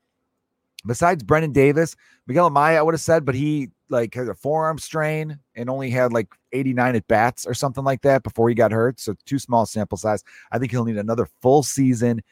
Besides 0.86 1.22
Brennen 1.22 1.52
Davis, 1.52 1.94
Miguel 2.26 2.50
Amaya, 2.50 2.78
I 2.78 2.82
would 2.82 2.94
have 2.94 3.00
said, 3.00 3.24
but 3.24 3.34
he 3.34 3.68
like 3.90 4.14
has 4.14 4.28
a 4.28 4.34
forearm 4.34 4.78
strain 4.78 5.38
and 5.54 5.68
only 5.68 5.90
had 5.90 6.12
like 6.12 6.28
89 6.52 6.96
at 6.96 7.06
bats 7.06 7.46
or 7.46 7.54
something 7.54 7.84
like 7.84 8.02
that 8.02 8.22
before 8.22 8.48
he 8.48 8.54
got 8.54 8.72
hurt. 8.72 8.98
So 8.98 9.14
too 9.26 9.38
small 9.38 9.66
sample 9.66 9.98
size. 9.98 10.24
I 10.50 10.58
think 10.58 10.70
he'll 10.70 10.84
need 10.84 10.96
another 10.96 11.28
full 11.42 11.62
season 11.62 12.22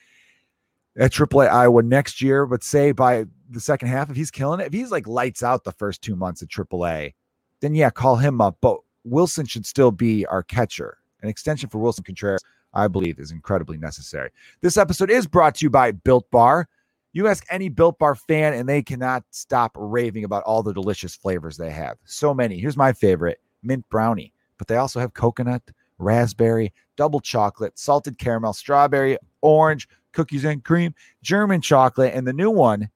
at 0.98 1.12
AAA 1.12 1.48
Iowa 1.48 1.82
next 1.82 2.22
year. 2.22 2.46
But 2.46 2.64
say 2.64 2.92
by 2.92 3.26
the 3.50 3.60
second 3.60 3.88
half, 3.88 4.10
if 4.10 4.16
he's 4.16 4.30
killing 4.30 4.60
it, 4.60 4.66
if 4.66 4.72
he's 4.72 4.90
like 4.90 5.06
lights 5.06 5.42
out 5.42 5.64
the 5.64 5.72
first 5.72 6.02
two 6.02 6.16
months 6.16 6.42
at 6.42 6.48
AAA, 6.48 7.14
then 7.60 7.74
yeah, 7.74 7.90
call 7.90 8.16
him 8.16 8.40
up. 8.40 8.58
But 8.60 8.78
Willson 9.06 9.48
should 9.48 9.66
still 9.66 9.90
be 9.90 10.26
our 10.26 10.42
catcher. 10.42 10.98
An 11.22 11.28
extension 11.28 11.68
for 11.68 11.78
Willson 11.78 12.04
Contreras, 12.04 12.42
I 12.74 12.88
believe 12.88 13.18
is 13.18 13.30
incredibly 13.30 13.78
necessary. 13.78 14.30
This 14.60 14.76
episode 14.76 15.10
is 15.10 15.26
brought 15.26 15.56
to 15.56 15.66
you 15.66 15.70
by 15.70 15.92
Built 15.92 16.30
Bar. 16.30 16.68
You 17.12 17.26
ask 17.26 17.44
any 17.50 17.68
Built 17.68 17.98
Bar 17.98 18.14
fan, 18.14 18.52
and 18.52 18.68
they 18.68 18.82
cannot 18.82 19.24
stop 19.30 19.72
raving 19.74 20.24
about 20.24 20.44
all 20.44 20.62
the 20.62 20.74
delicious 20.74 21.16
flavors 21.16 21.56
they 21.56 21.70
have. 21.70 21.96
So 22.04 22.34
many. 22.34 22.58
Here's 22.58 22.76
my 22.76 22.92
favorite 22.92 23.40
mint 23.62 23.88
brownie, 23.88 24.32
but 24.58 24.68
they 24.68 24.76
also 24.76 25.00
have 25.00 25.14
coconut, 25.14 25.62
raspberry, 25.98 26.72
double 26.96 27.20
chocolate, 27.20 27.78
salted 27.78 28.18
caramel, 28.18 28.52
strawberry, 28.52 29.16
orange, 29.40 29.88
cookies 30.12 30.44
and 30.44 30.64
cream, 30.64 30.94
German 31.22 31.60
chocolate, 31.60 32.14
and 32.14 32.26
the 32.26 32.32
new 32.32 32.50
one, 32.50 32.90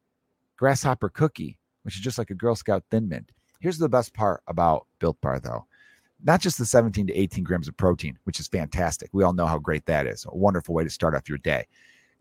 grasshopper 0.63 1.09
cookie, 1.09 1.59
which 1.83 1.97
is 1.97 2.01
just 2.01 2.19
like 2.19 2.31
a 2.31 2.35
Girl 2.35 2.55
Scout 2.55 2.85
Thin 2.89 3.09
Mint. 3.09 3.33
Here's 3.59 3.79
the 3.79 3.89
best 3.89 4.15
part 4.15 4.45
about 4.47 4.87
Built 5.01 5.21
Bar, 5.21 5.41
though 5.41 5.67
not 6.25 6.41
just 6.41 6.59
the 6.59 6.67
17 6.67 7.09
to 7.09 7.15
18 7.15 7.45
grams 7.45 7.69
of 7.69 7.77
protein, 7.77 8.19
which 8.25 8.39
is 8.39 8.47
fantastic. 8.47 9.11
We 9.13 9.25
all 9.25 9.33
know 9.33 9.47
how 9.47 9.59
great 9.59 9.87
that 9.87 10.07
is. 10.07 10.25
A 10.29 10.37
wonderful 10.37 10.73
way 10.73 10.85
to 10.85 10.91
start 10.91 11.15
off 11.15 11.29
your 11.29 11.39
day. 11.39 11.67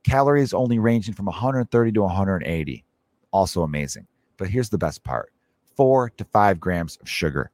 Calories 0.04 0.54
only 0.54 0.80
ranging 0.80 1.14
from 1.14 1.28
130 1.28 1.92
to 1.92 2.02
180. 2.02 2.84
Also 3.32 3.62
amazing. 3.62 4.08
But 4.38 4.50
here's 4.50 4.70
the 4.70 4.78
best 4.78 5.04
part 5.04 5.32
four 5.76 6.10
to 6.18 6.24
five 6.26 6.60
grams 6.60 6.98
of 6.98 7.08
sugar. 7.08 7.52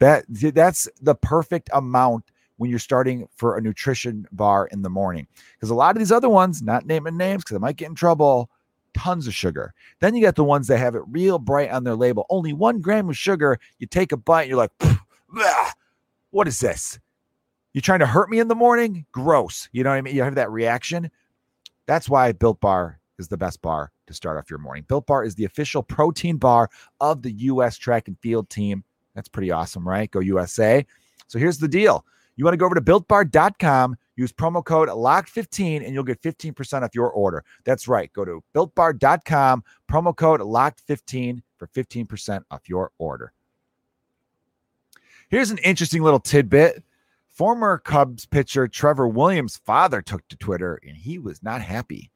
That, 0.00 0.24
that's 0.28 0.88
the 1.00 1.14
perfect 1.14 1.70
amount 1.72 2.24
when 2.56 2.68
you're 2.68 2.80
starting 2.80 3.28
for 3.36 3.56
a 3.56 3.60
nutrition 3.60 4.26
bar 4.32 4.66
in 4.66 4.82
the 4.82 4.90
morning. 4.90 5.28
Because 5.54 5.70
a 5.70 5.76
lot 5.76 5.94
of 5.94 6.00
these 6.00 6.10
other 6.10 6.28
ones, 6.28 6.60
not 6.60 6.86
naming 6.86 7.16
names 7.16 7.44
because 7.44 7.54
I 7.54 7.60
might 7.60 7.76
get 7.76 7.88
in 7.88 7.94
trouble, 7.94 8.50
tons 8.94 9.26
of 9.26 9.34
sugar. 9.34 9.74
Then 10.00 10.14
you 10.14 10.22
got 10.22 10.36
the 10.36 10.44
ones 10.44 10.66
that 10.68 10.78
have 10.78 10.94
it 10.94 11.02
real 11.08 11.38
bright 11.38 11.70
on 11.70 11.84
their 11.84 11.96
label. 11.96 12.26
Only 12.30 12.52
one 12.52 12.80
gram 12.80 13.08
of 13.08 13.16
sugar. 13.16 13.58
You 13.78 13.86
take 13.86 14.12
a 14.12 14.16
bite, 14.16 14.42
and 14.42 14.50
you're 14.50 14.58
like, 14.58 14.72
what 16.30 16.48
is 16.48 16.60
this? 16.60 16.98
You're 17.72 17.82
trying 17.82 18.00
to 18.00 18.06
hurt 18.06 18.28
me 18.28 18.38
in 18.38 18.48
the 18.48 18.54
morning? 18.54 19.06
Gross. 19.12 19.68
You 19.72 19.82
know 19.84 19.90
what 19.90 19.96
I 19.96 20.02
mean? 20.02 20.14
You 20.14 20.22
have 20.22 20.34
that 20.34 20.50
reaction. 20.50 21.10
That's 21.86 22.08
why 22.08 22.32
Built 22.32 22.60
Bar 22.60 23.00
is 23.18 23.28
the 23.28 23.36
best 23.36 23.62
bar 23.62 23.92
to 24.06 24.14
start 24.14 24.38
off 24.38 24.50
your 24.50 24.58
morning. 24.58 24.84
Built 24.88 25.06
Bar 25.06 25.24
is 25.24 25.34
the 25.34 25.44
official 25.44 25.82
protein 25.82 26.36
bar 26.36 26.68
of 27.00 27.22
the 27.22 27.32
U.S. 27.32 27.78
track 27.78 28.08
and 28.08 28.18
field 28.20 28.50
team. 28.50 28.84
That's 29.14 29.28
pretty 29.28 29.50
awesome, 29.50 29.88
right? 29.88 30.10
Go 30.10 30.20
USA. 30.20 30.84
So 31.28 31.38
here's 31.38 31.58
the 31.58 31.68
deal. 31.68 32.04
You 32.36 32.44
want 32.44 32.54
to 32.54 32.58
go 32.58 32.66
over 32.66 32.74
to 32.74 32.80
builtbar.com, 32.80 33.96
use 34.16 34.32
promo 34.32 34.64
code 34.64 34.88
LOCKED15, 34.88 35.84
and 35.84 35.94
you'll 35.94 36.02
get 36.02 36.22
15% 36.22 36.82
off 36.82 36.94
your 36.94 37.10
order. 37.10 37.44
That's 37.64 37.86
right. 37.88 38.12
Go 38.12 38.24
to 38.24 38.42
builtbar.com, 38.54 39.64
promo 39.90 40.16
code 40.16 40.40
LOCKED15 40.40 41.42
for 41.58 41.66
15% 41.68 42.42
off 42.50 42.68
your 42.68 42.90
order. 42.98 43.32
Here's 45.28 45.50
an 45.50 45.58
interesting 45.58 46.02
little 46.02 46.20
tidbit. 46.20 46.82
Former 47.28 47.78
Cubs 47.78 48.26
pitcher 48.26 48.68
Trevor 48.68 49.08
Williams' 49.08 49.56
father 49.64 50.02
took 50.02 50.26
to 50.28 50.36
Twitter 50.36 50.78
and 50.86 50.94
he 50.96 51.18
was 51.18 51.42
not 51.42 51.62
happy. 51.62 52.10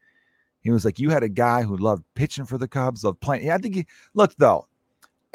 He 0.61 0.70
was 0.70 0.85
like, 0.85 0.99
You 0.99 1.08
had 1.08 1.23
a 1.23 1.28
guy 1.28 1.62
who 1.62 1.76
loved 1.78 2.04
pitching 2.14 2.44
for 2.44 2.58
the 2.58 2.68
Cubs, 2.68 3.04
loved 3.04 3.20
playing. 3.20 3.46
Yeah, 3.46 3.54
I 3.54 3.58
think 3.58 3.75
he 3.75 3.87
look 4.12 4.35
though. 4.37 4.68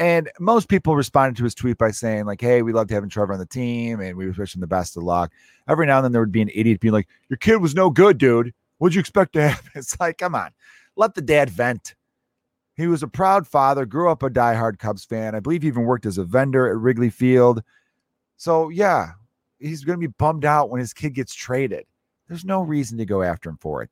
And 0.02 0.32
most 0.40 0.68
people 0.68 0.96
responded 0.96 1.38
to 1.38 1.44
his 1.44 1.54
tweet 1.54 1.78
by 1.78 1.92
saying, 1.92 2.26
like, 2.26 2.42
hey, 2.42 2.64
we 2.64 2.74
loved 2.74 2.90
having 2.90 3.08
Trevor 3.08 3.34
on 3.34 3.40
the 3.40 3.46
team 3.46 4.00
and 4.00 4.18
we 4.18 4.32
wish 4.32 4.56
him 4.56 4.60
the 4.60 4.66
best 4.66 4.98
of 4.98 5.04
luck. 5.04 5.32
Every 5.68 5.86
now 5.86 5.98
and 5.98 6.06
then 6.06 6.12
there 6.12 6.24
would 6.24 6.32
be 6.32 6.42
an 6.42 6.50
idiot 6.56 6.80
being 6.80 6.92
like, 6.92 7.08
Your 7.30 7.38
kid 7.38 7.58
was 7.58 7.76
no 7.76 7.92
good, 7.92 8.18
dude. 8.18 8.52
What'd 8.80 8.96
you 8.96 9.00
expect 9.00 9.34
to 9.34 9.50
happen? 9.50 9.70
It's 9.76 10.00
like, 10.00 10.18
come 10.18 10.34
on, 10.34 10.50
let 10.96 11.14
the 11.14 11.22
dad 11.22 11.52
vent. 11.52 11.94
He 12.76 12.88
was 12.88 13.04
a 13.04 13.08
proud 13.08 13.48
father, 13.48 13.86
grew 13.86 14.10
up 14.10 14.24
a 14.24 14.32
diehard 14.32 14.80
Cubs 14.80 15.06
fan. 15.06 15.36
I 15.36 15.40
believe 15.40 15.62
he 15.62 15.68
even 15.68 15.84
worked 15.84 16.08
as 16.08 16.18
a 16.18 16.24
vendor 16.24 16.68
at 16.68 16.78
Wrigley 16.78 17.12
Field. 17.12 17.62
So, 18.38 18.70
yeah, 18.70 19.12
he's 19.60 19.84
going 19.84 20.02
to 20.02 20.08
be 20.08 20.12
bummed 20.18 20.46
out 20.46 20.72
when 20.72 20.80
his 20.80 20.94
kid 20.94 21.14
gets 21.14 21.36
traded. 21.36 21.86
There's 22.28 22.44
no 22.44 22.64
reason 22.64 22.98
to 22.98 23.06
go 23.06 23.22
after 23.22 23.52
him 23.52 23.58
for 23.62 23.84
it. 23.84 23.92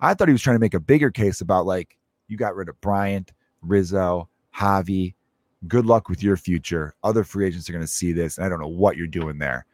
I 0.00 0.14
thought 0.14 0.26
he 0.26 0.32
was 0.32 0.42
trying 0.42 0.56
to 0.56 0.60
make 0.60 0.74
a 0.74 0.80
bigger 0.80 1.12
case 1.12 1.40
about, 1.40 1.64
like, 1.64 1.96
you 2.26 2.36
got 2.36 2.56
rid 2.56 2.68
of 2.68 2.80
Bryant, 2.80 3.32
Rizzo, 3.62 4.28
Javi. 4.52 5.14
Good 5.68 5.86
luck 5.86 6.08
with 6.08 6.22
your 6.22 6.36
future. 6.36 6.94
Other 7.02 7.24
free 7.24 7.46
agents 7.46 7.68
are 7.68 7.72
going 7.72 7.84
to 7.84 7.90
see 7.90 8.12
this. 8.12 8.36
And 8.36 8.46
I 8.46 8.48
don't 8.48 8.60
know 8.60 8.68
what 8.68 8.96
you're 8.96 9.06
doing 9.06 9.38
there. 9.38 9.66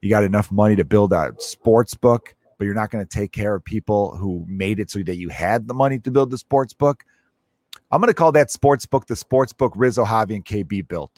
You 0.00 0.10
got 0.10 0.24
enough 0.24 0.50
money 0.50 0.76
to 0.76 0.84
build 0.84 1.12
a 1.12 1.32
sports 1.38 1.94
book, 1.94 2.34
but 2.58 2.64
you're 2.64 2.74
not 2.74 2.90
going 2.90 3.04
to 3.04 3.08
take 3.08 3.32
care 3.32 3.54
of 3.54 3.64
people 3.64 4.16
who 4.16 4.44
made 4.48 4.80
it 4.80 4.90
so 4.90 5.00
that 5.02 5.16
you 5.16 5.28
had 5.28 5.68
the 5.68 5.74
money 5.74 5.98
to 6.00 6.10
build 6.10 6.30
the 6.30 6.38
sports 6.38 6.72
book. 6.72 7.04
I'm 7.90 8.00
going 8.00 8.08
to 8.08 8.14
call 8.14 8.32
that 8.32 8.50
sports 8.50 8.86
book 8.86 9.06
the 9.06 9.16
sports 9.16 9.52
book 9.52 9.72
Rizzo, 9.76 10.04
Javi, 10.04 10.34
and 10.34 10.44
KB 10.44 10.86
built. 10.88 11.12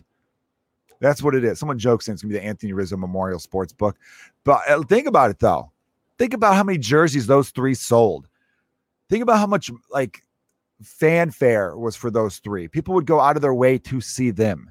That's 1.01 1.23
what 1.23 1.35
it 1.35 1.45
is. 1.45 1.59
Someone 1.59 1.79
jokes 1.79 2.07
saying 2.07 2.15
it's 2.15 2.23
going 2.23 2.33
to 2.33 2.39
be 2.39 2.41
the 2.41 2.47
Anthony 2.47 2.73
Rizzo 2.73 2.97
Memorial 2.97 3.39
Sports 3.39 3.73
Book. 3.73 3.97
But 4.45 4.63
uh, 4.69 4.83
think 4.83 5.07
about 5.07 5.31
it, 5.31 5.39
though. 5.39 5.71
Think 6.19 6.35
about 6.35 6.55
how 6.55 6.65
many 6.65 6.79
jerseys 6.79 7.27
those 7.27 7.51
three 7.51 7.75
sold. 7.75 8.29
Think 9.09 9.23
about 9.23 9.39
how 9.39 9.47
much 9.47 9.71
like 9.91 10.24
fanfare 10.85 11.77
was 11.77 11.97
for 11.97 12.11
those 12.11 12.39
three. 12.39 12.69
People 12.69 12.95
would 12.95 13.07
go 13.07 13.21
out 13.21 13.37
of 13.37 13.43
their 13.43 13.55
way 13.55 13.79
to 13.79 14.01
see 14.01 14.31
them. 14.31 14.71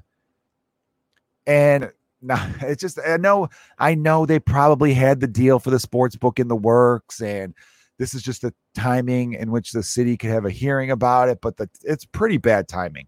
And 1.46 1.92
now 2.22 2.50
it's 2.60 2.80
just 2.80 2.98
I 3.06 3.16
know 3.16 3.48
I 3.78 3.94
know 3.94 4.26
they 4.26 4.38
probably 4.38 4.94
had 4.94 5.20
the 5.20 5.26
deal 5.26 5.58
for 5.58 5.70
the 5.70 5.80
sports 5.80 6.16
book 6.16 6.38
in 6.38 6.48
the 6.48 6.56
works 6.56 7.20
and 7.20 7.54
this 7.98 8.14
is 8.14 8.22
just 8.22 8.42
the 8.42 8.52
timing 8.74 9.34
in 9.34 9.50
which 9.50 9.72
the 9.72 9.82
city 9.82 10.16
could 10.16 10.30
have 10.30 10.44
a 10.44 10.50
hearing 10.50 10.90
about 10.90 11.28
it, 11.28 11.40
but 11.40 11.56
the, 11.56 11.68
it's 11.84 12.04
pretty 12.04 12.38
bad 12.38 12.66
timing. 12.66 13.06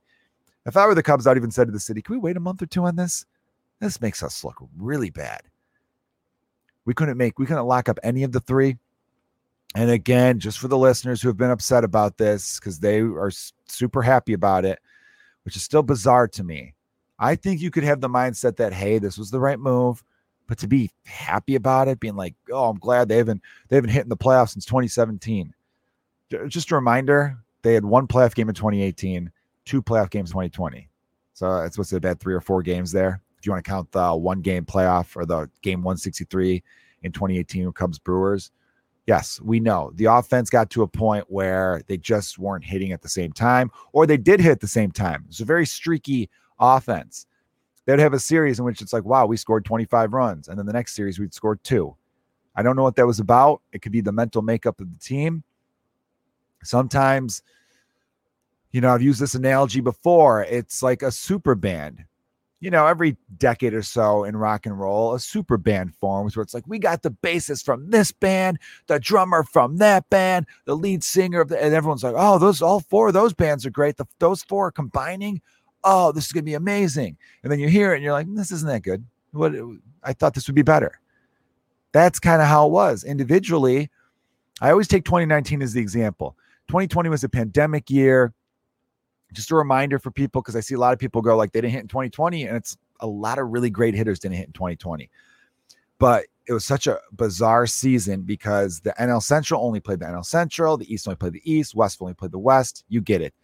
If 0.65 0.77
I 0.77 0.87
were 0.87 0.95
the 0.95 1.03
Cubs, 1.03 1.27
I'd 1.27 1.37
even 1.37 1.51
said 1.51 1.67
to 1.67 1.73
the 1.73 1.81
city, 1.81 2.03
can 2.03 2.15
we 2.15 2.21
wait 2.21 2.37
a 2.37 2.41
month 2.41 2.63
or 2.63 2.67
two 2.67 2.85
on 2.85 2.97
this? 2.97 3.25
This 3.81 4.01
makes 4.01 4.23
us 4.23 4.45
look 4.45 4.57
really 4.79 5.11
bad. 5.11 5.43
We 6.85 6.95
couldn't 6.95 7.19
make, 7.19 7.39
we 7.39 7.47
couldn't 7.47 7.67
lock 7.67 7.89
up 7.89 7.99
any 8.03 8.23
of 8.23 8.33
the 8.33 8.41
three. 8.41 8.77
And 9.75 9.91
again, 9.91 10.39
just 10.39 10.59
for 10.59 10.69
the 10.69 10.79
listeners 10.79 11.21
who 11.21 11.29
have 11.29 11.37
been 11.37 11.51
upset 11.51 11.85
about 11.85 12.17
this, 12.17 12.59
because 12.59 12.79
they 12.79 13.01
are 13.01 13.31
super 13.67 14.03
happy 14.03 14.33
about 14.33 14.65
it, 14.65 14.79
which 15.45 15.57
is 15.57 15.63
still 15.63 15.83
bizarre 15.83 16.29
to 16.29 16.45
me. 16.45 16.75
I 17.19 17.35
think 17.35 17.61
you 17.61 17.71
could 17.71 17.85
have 17.85 18.01
the 18.01 18.09
mindset 18.09 18.57
that, 18.57 18.73
hey, 18.73 18.99
this 18.99 19.19
was 19.19 19.31
the 19.31 19.41
right 19.41 19.59
move. 19.59 20.03
But 20.49 20.59
to 20.59 20.69
be 20.69 20.91
happy 21.05 21.57
about 21.57 21.89
it, 21.89 21.99
being 21.99 22.15
like, 22.15 22.35
oh, 22.53 22.71
I'm 22.71 22.79
glad 22.79 23.09
they 23.09 23.17
haven't 23.17 23.43
they 23.69 23.77
haven't 23.77 23.91
hit 23.91 24.05
in 24.05 24.09
the 24.09 24.17
playoffs 24.17 24.51
since 24.51 24.65
2017. 24.65 25.53
Just 26.47 26.71
a 26.71 26.75
reminder, 26.75 27.37
they 27.63 27.75
had 27.75 27.85
one 27.85 28.07
playoff 28.07 28.35
game 28.35 28.49
in 28.49 28.55
2018, 28.55 29.31
two 29.65 29.83
playoff 29.83 30.11
games 30.11 30.31
2020. 30.31 30.89
So 31.35 31.63
it's 31.63 31.77
what's 31.77 31.93
it 31.93 32.01
bad 32.01 32.21
three 32.21 32.35
or 32.35 32.41
four 32.41 32.63
games 32.63 32.93
there. 32.93 33.21
If 33.39 33.45
you 33.45 33.53
want 33.53 33.65
to 33.65 33.69
count 33.69 33.91
the 33.91 34.15
one 34.15 34.41
game 34.41 34.65
playoff 34.65 35.17
or 35.17 35.27
the 35.27 35.51
game 35.63 35.83
163 35.83 36.63
in 37.03 37.13
2018 37.13 37.67
with 37.67 37.75
Cubs 37.75 37.99
Brewers. 37.99 38.53
Yes, 39.07 39.41
we 39.41 39.61
know 39.61 39.93
the 39.95 40.07
offense 40.07 40.51
got 40.51 40.69
to 40.71 40.83
a 40.83 40.89
point 40.89 41.27
where 41.29 41.83
they 41.87 41.97
just 41.97 42.39
weren't 42.39 42.65
hitting 42.65 42.93
at 42.93 43.03
the 43.03 43.09
same 43.09 43.33
time, 43.33 43.71
or 43.93 44.07
they 44.07 44.17
did 44.17 44.41
hit 44.41 44.51
at 44.51 44.61
the 44.61 44.67
same 44.67 44.91
time. 44.91 45.25
It's 45.29 45.41
a 45.41 45.45
very 45.45 45.67
streaky 45.67 46.29
offense 46.59 47.27
they'd 47.87 48.01
have 48.01 48.13
a 48.13 48.21
series 48.21 48.59
in 48.59 48.65
which 48.65 48.83
it's 48.83 48.93
like, 48.93 49.05
wow, 49.05 49.27
we 49.27 49.37
scored 49.37 49.65
25 49.65 50.13
runs. 50.13 50.49
And 50.49 50.59
then 50.59 50.67
the 50.67 50.73
next 50.73 50.95
series, 50.95 51.19
we'd 51.19 51.33
scored 51.33 51.63
two. 51.65 51.97
I 52.55 52.63
don't 52.63 52.77
know 52.77 52.83
what 52.83 52.97
that 52.97 53.07
was 53.07 53.21
about. 53.21 53.63
It 53.73 53.81
could 53.81 53.93
be 53.93 54.01
the 54.01 54.13
mental 54.13 54.43
makeup 54.43 54.81
of 54.81 54.91
the 54.91 54.99
team. 54.99 55.45
Sometimes, 56.63 57.43
you 58.73 58.81
know, 58.81 58.93
I've 58.93 59.03
used 59.03 59.21
this 59.21 59.35
analogy 59.35 59.81
before. 59.81 60.43
It's 60.45 60.83
like 60.83 61.03
a 61.03 61.13
super 61.13 61.55
band. 61.55 62.05
You 62.61 62.71
know, 62.71 62.87
every 62.87 63.17
decade 63.37 63.75
or 63.75 63.83
so 63.83 64.25
in 64.25 64.37
rock 64.37 64.65
and 64.65 64.79
roll, 64.79 65.15
a 65.15 65.21
super 65.21 65.59
band 65.59 65.95
forms 65.95 66.37
where 66.37 66.43
it's 66.43 66.55
like, 66.55 66.67
we 66.67 66.79
got 66.79 67.03
the 67.03 67.11
bassist 67.11 67.65
from 67.65 67.91
this 67.91 68.13
band, 68.13 68.59
the 68.87 68.99
drummer 68.99 69.45
from 69.45 69.77
that 69.77 70.09
band, 70.09 70.47
the 70.65 70.75
lead 70.75 71.05
singer 71.05 71.43
of 71.43 71.49
the, 71.49 71.63
and 71.63 71.75
everyone's 71.75 72.03
like, 72.03 72.15
oh, 72.17 72.39
those, 72.39 72.63
all 72.63 72.81
four 72.81 73.09
of 73.09 73.15
those 73.15 73.35
bands 73.35 73.67
are 73.67 73.71
great. 73.71 73.99
The, 73.99 74.07
those 74.21 74.43
four 74.43 74.69
are 74.69 74.73
combining 74.73 75.43
oh, 75.87 76.13
this 76.13 76.27
is 76.27 76.33
going 76.33 76.43
to 76.43 76.51
be 76.51 76.55
amazing. 76.55 77.17
And 77.43 77.51
then 77.51 77.61
you 77.61 77.69
hear 77.69 77.93
it 77.93 77.97
and 77.97 78.05
you're 78.05 78.13
like, 78.13 78.27
this 78.35 78.51
isn't 78.51 78.69
that 78.69 78.83
good. 78.83 79.05
What 79.31 79.55
I 80.03 80.13
thought 80.13 80.35
this 80.35 80.47
would 80.49 80.57
be 80.57 80.63
better. 80.63 81.01
That's 81.93 82.19
kind 82.19 82.43
of 82.43 82.49
how 82.49 82.67
it 82.67 82.73
was. 82.73 83.05
Individually, 83.05 83.91
I 84.61 84.71
always 84.71 84.89
take 84.89 85.05
2019 85.05 85.63
as 85.63 85.73
the 85.73 85.81
example. 85.81 86.37
2020 86.69 87.09
was 87.09 87.25
a 87.25 87.29
pandemic 87.29 87.89
year. 87.89 88.35
Just 89.33 89.51
a 89.51 89.57
reminder 89.57 89.99
for 89.99 90.11
people 90.11 90.41
because 90.41 90.57
I 90.57 90.61
see 90.61 90.75
a 90.75 90.79
lot 90.79 90.93
of 90.93 90.99
people 90.99 91.21
go 91.21 91.37
like 91.37 91.53
they 91.53 91.61
didn't 91.61 91.73
hit 91.73 91.83
in 91.83 91.89
2020, 91.89 92.45
and 92.45 92.57
it's 92.57 92.77
a 93.01 93.07
lot 93.07 93.39
of 93.39 93.49
really 93.49 93.71
great 93.71 93.95
hitters 93.95 94.19
didn't 94.19 94.37
hit 94.37 94.47
in 94.47 94.53
2020. 94.53 95.11
But 95.99 96.27
it 96.47 96.53
was 96.53 96.65
such 96.65 96.87
a 96.87 97.01
bizarre 97.13 97.67
season 97.67 98.23
because 98.23 98.81
the 98.81 98.95
NL 99.01 99.23
Central 99.23 99.65
only 99.65 99.81
played 99.81 99.99
the 99.99 100.07
NL 100.07 100.25
Central, 100.25 100.77
the 100.77 100.93
East 100.93 101.09
only 101.09 101.17
played 101.17 101.33
the 101.33 101.51
East, 101.51 101.75
West 101.75 102.01
only 102.01 102.15
played 102.15 102.31
the 102.31 102.39
West. 102.39 102.85
You 102.89 103.01
get 103.01 103.21
it 103.21 103.35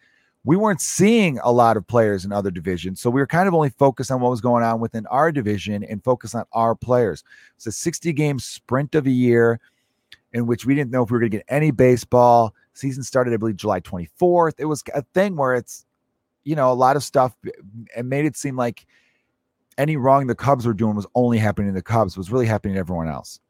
we 0.45 0.57
weren't 0.57 0.81
seeing 0.81 1.39
a 1.43 1.53
lot 1.53 1.77
of 1.77 1.87
players 1.87 2.25
in 2.25 2.33
other 2.33 2.51
divisions. 2.51 3.01
So 3.01 3.11
we 3.11 3.21
were 3.21 3.27
kind 3.27 3.47
of 3.47 3.55
only 3.55 3.71
focused 3.71 4.11
on 4.11 4.21
what 4.21 4.31
was 4.31 4.41
going 4.41 4.65
on 4.65 4.81
within 4.81 5.07
our 5.07 5.31
division 5.31 5.85
and 5.85 6.03
focused 6.03 6.35
on 6.35 6.45
our 6.53 6.75
players. 6.75 7.23
It's 7.57 7.67
a 7.67 7.73
60 7.73 8.13
game 8.13 8.39
sprint 8.39 8.95
of 8.95 9.07
a 9.07 9.11
year 9.11 9.61
in 10.33 10.47
which 10.47 10.67
we 10.67 10.75
didn't 10.75 10.91
know 10.91 11.05
if 11.05 11.11
we 11.11 11.15
were 11.15 11.21
going 11.21 11.31
to 11.31 11.39
get 11.39 11.47
any 11.49 11.71
baseball. 11.71 12.55
Season 12.75 13.03
started, 13.03 13.35
I 13.35 13.37
believe, 13.37 13.57
July 13.57 13.81
24th. 13.81 14.55
It 14.59 14.65
was 14.65 14.83
a 14.95 15.03
thing 15.15 15.37
where 15.37 15.55
it's, 15.55 15.85
you 16.45 16.57
know, 16.57 16.73
a 16.73 16.75
lot 16.75 16.97
of 16.97 17.03
stuff 17.03 17.35
and 17.97 18.09
made 18.09 18.25
it 18.25 18.37
seem 18.37 18.57
like 18.57 18.87
any 19.79 19.97
wrong 19.97 20.27
the 20.27 20.35
Cubs 20.35 20.67
were 20.67 20.75
doing 20.75 20.97
was 20.97 21.07
only 21.15 21.39
happening 21.39 21.71
to 21.71 21.75
the 21.75 21.83
Cubs, 21.83 22.17
was 22.17 22.31
really 22.31 22.47
happening 22.47 22.75
to 22.75 22.81
everyone 22.81 23.09
else. 23.09 23.41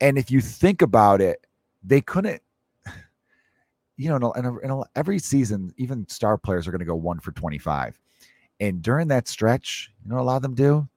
And 0.00 0.18
if 0.18 0.30
you 0.30 0.40
think 0.40 0.82
about 0.82 1.20
it, 1.20 1.46
they 1.82 2.00
couldn't, 2.00 2.42
you 3.96 4.18
know, 4.18 4.32
in, 4.32 4.44
a, 4.44 4.58
in 4.58 4.70
a, 4.70 4.82
every 4.94 5.18
season, 5.18 5.72
even 5.76 6.06
star 6.08 6.36
players 6.38 6.66
are 6.66 6.70
going 6.70 6.80
to 6.80 6.86
go 6.86 6.94
one 6.94 7.20
for 7.20 7.32
25. 7.32 7.98
And 8.60 8.82
during 8.82 9.08
that 9.08 9.28
stretch, 9.28 9.92
you 10.04 10.10
know, 10.10 10.18
a 10.18 10.22
lot 10.22 10.36
of 10.36 10.42
them 10.42 10.54
do. 10.54 10.88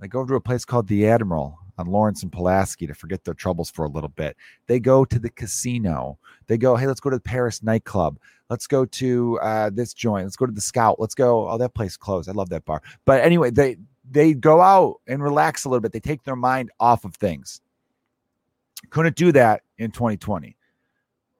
They 0.00 0.08
go 0.08 0.24
to 0.24 0.34
a 0.34 0.40
place 0.40 0.64
called 0.64 0.88
the 0.88 1.08
Admiral 1.08 1.58
on 1.78 1.86
Lawrence 1.86 2.22
and 2.22 2.32
Pulaski 2.32 2.86
to 2.86 2.94
forget 2.94 3.24
their 3.24 3.34
troubles 3.34 3.70
for 3.70 3.84
a 3.84 3.88
little 3.88 4.10
bit. 4.10 4.36
They 4.66 4.80
go 4.80 5.04
to 5.04 5.18
the 5.18 5.30
casino. 5.30 6.18
They 6.46 6.58
go, 6.58 6.76
hey, 6.76 6.86
let's 6.86 7.00
go 7.00 7.10
to 7.10 7.16
the 7.16 7.22
Paris 7.22 7.62
nightclub. 7.62 8.18
Let's 8.50 8.66
go 8.66 8.84
to 8.84 9.38
uh, 9.40 9.70
this 9.70 9.94
joint. 9.94 10.24
Let's 10.24 10.36
go 10.36 10.46
to 10.46 10.52
the 10.52 10.60
Scout. 10.60 10.98
Let's 10.98 11.14
go. 11.14 11.48
Oh, 11.48 11.58
that 11.58 11.74
place 11.74 11.96
closed. 11.96 12.28
I 12.28 12.32
love 12.32 12.48
that 12.50 12.64
bar. 12.64 12.82
But 13.04 13.22
anyway, 13.22 13.50
they 13.50 13.76
they 14.10 14.32
go 14.32 14.60
out 14.60 15.00
and 15.06 15.22
relax 15.22 15.64
a 15.64 15.68
little 15.68 15.82
bit. 15.82 15.92
They 15.92 16.00
take 16.00 16.24
their 16.24 16.36
mind 16.36 16.70
off 16.80 17.04
of 17.04 17.14
things. 17.14 17.60
Couldn't 18.90 19.16
do 19.16 19.32
that 19.32 19.62
in 19.76 19.90
2020. 19.90 20.56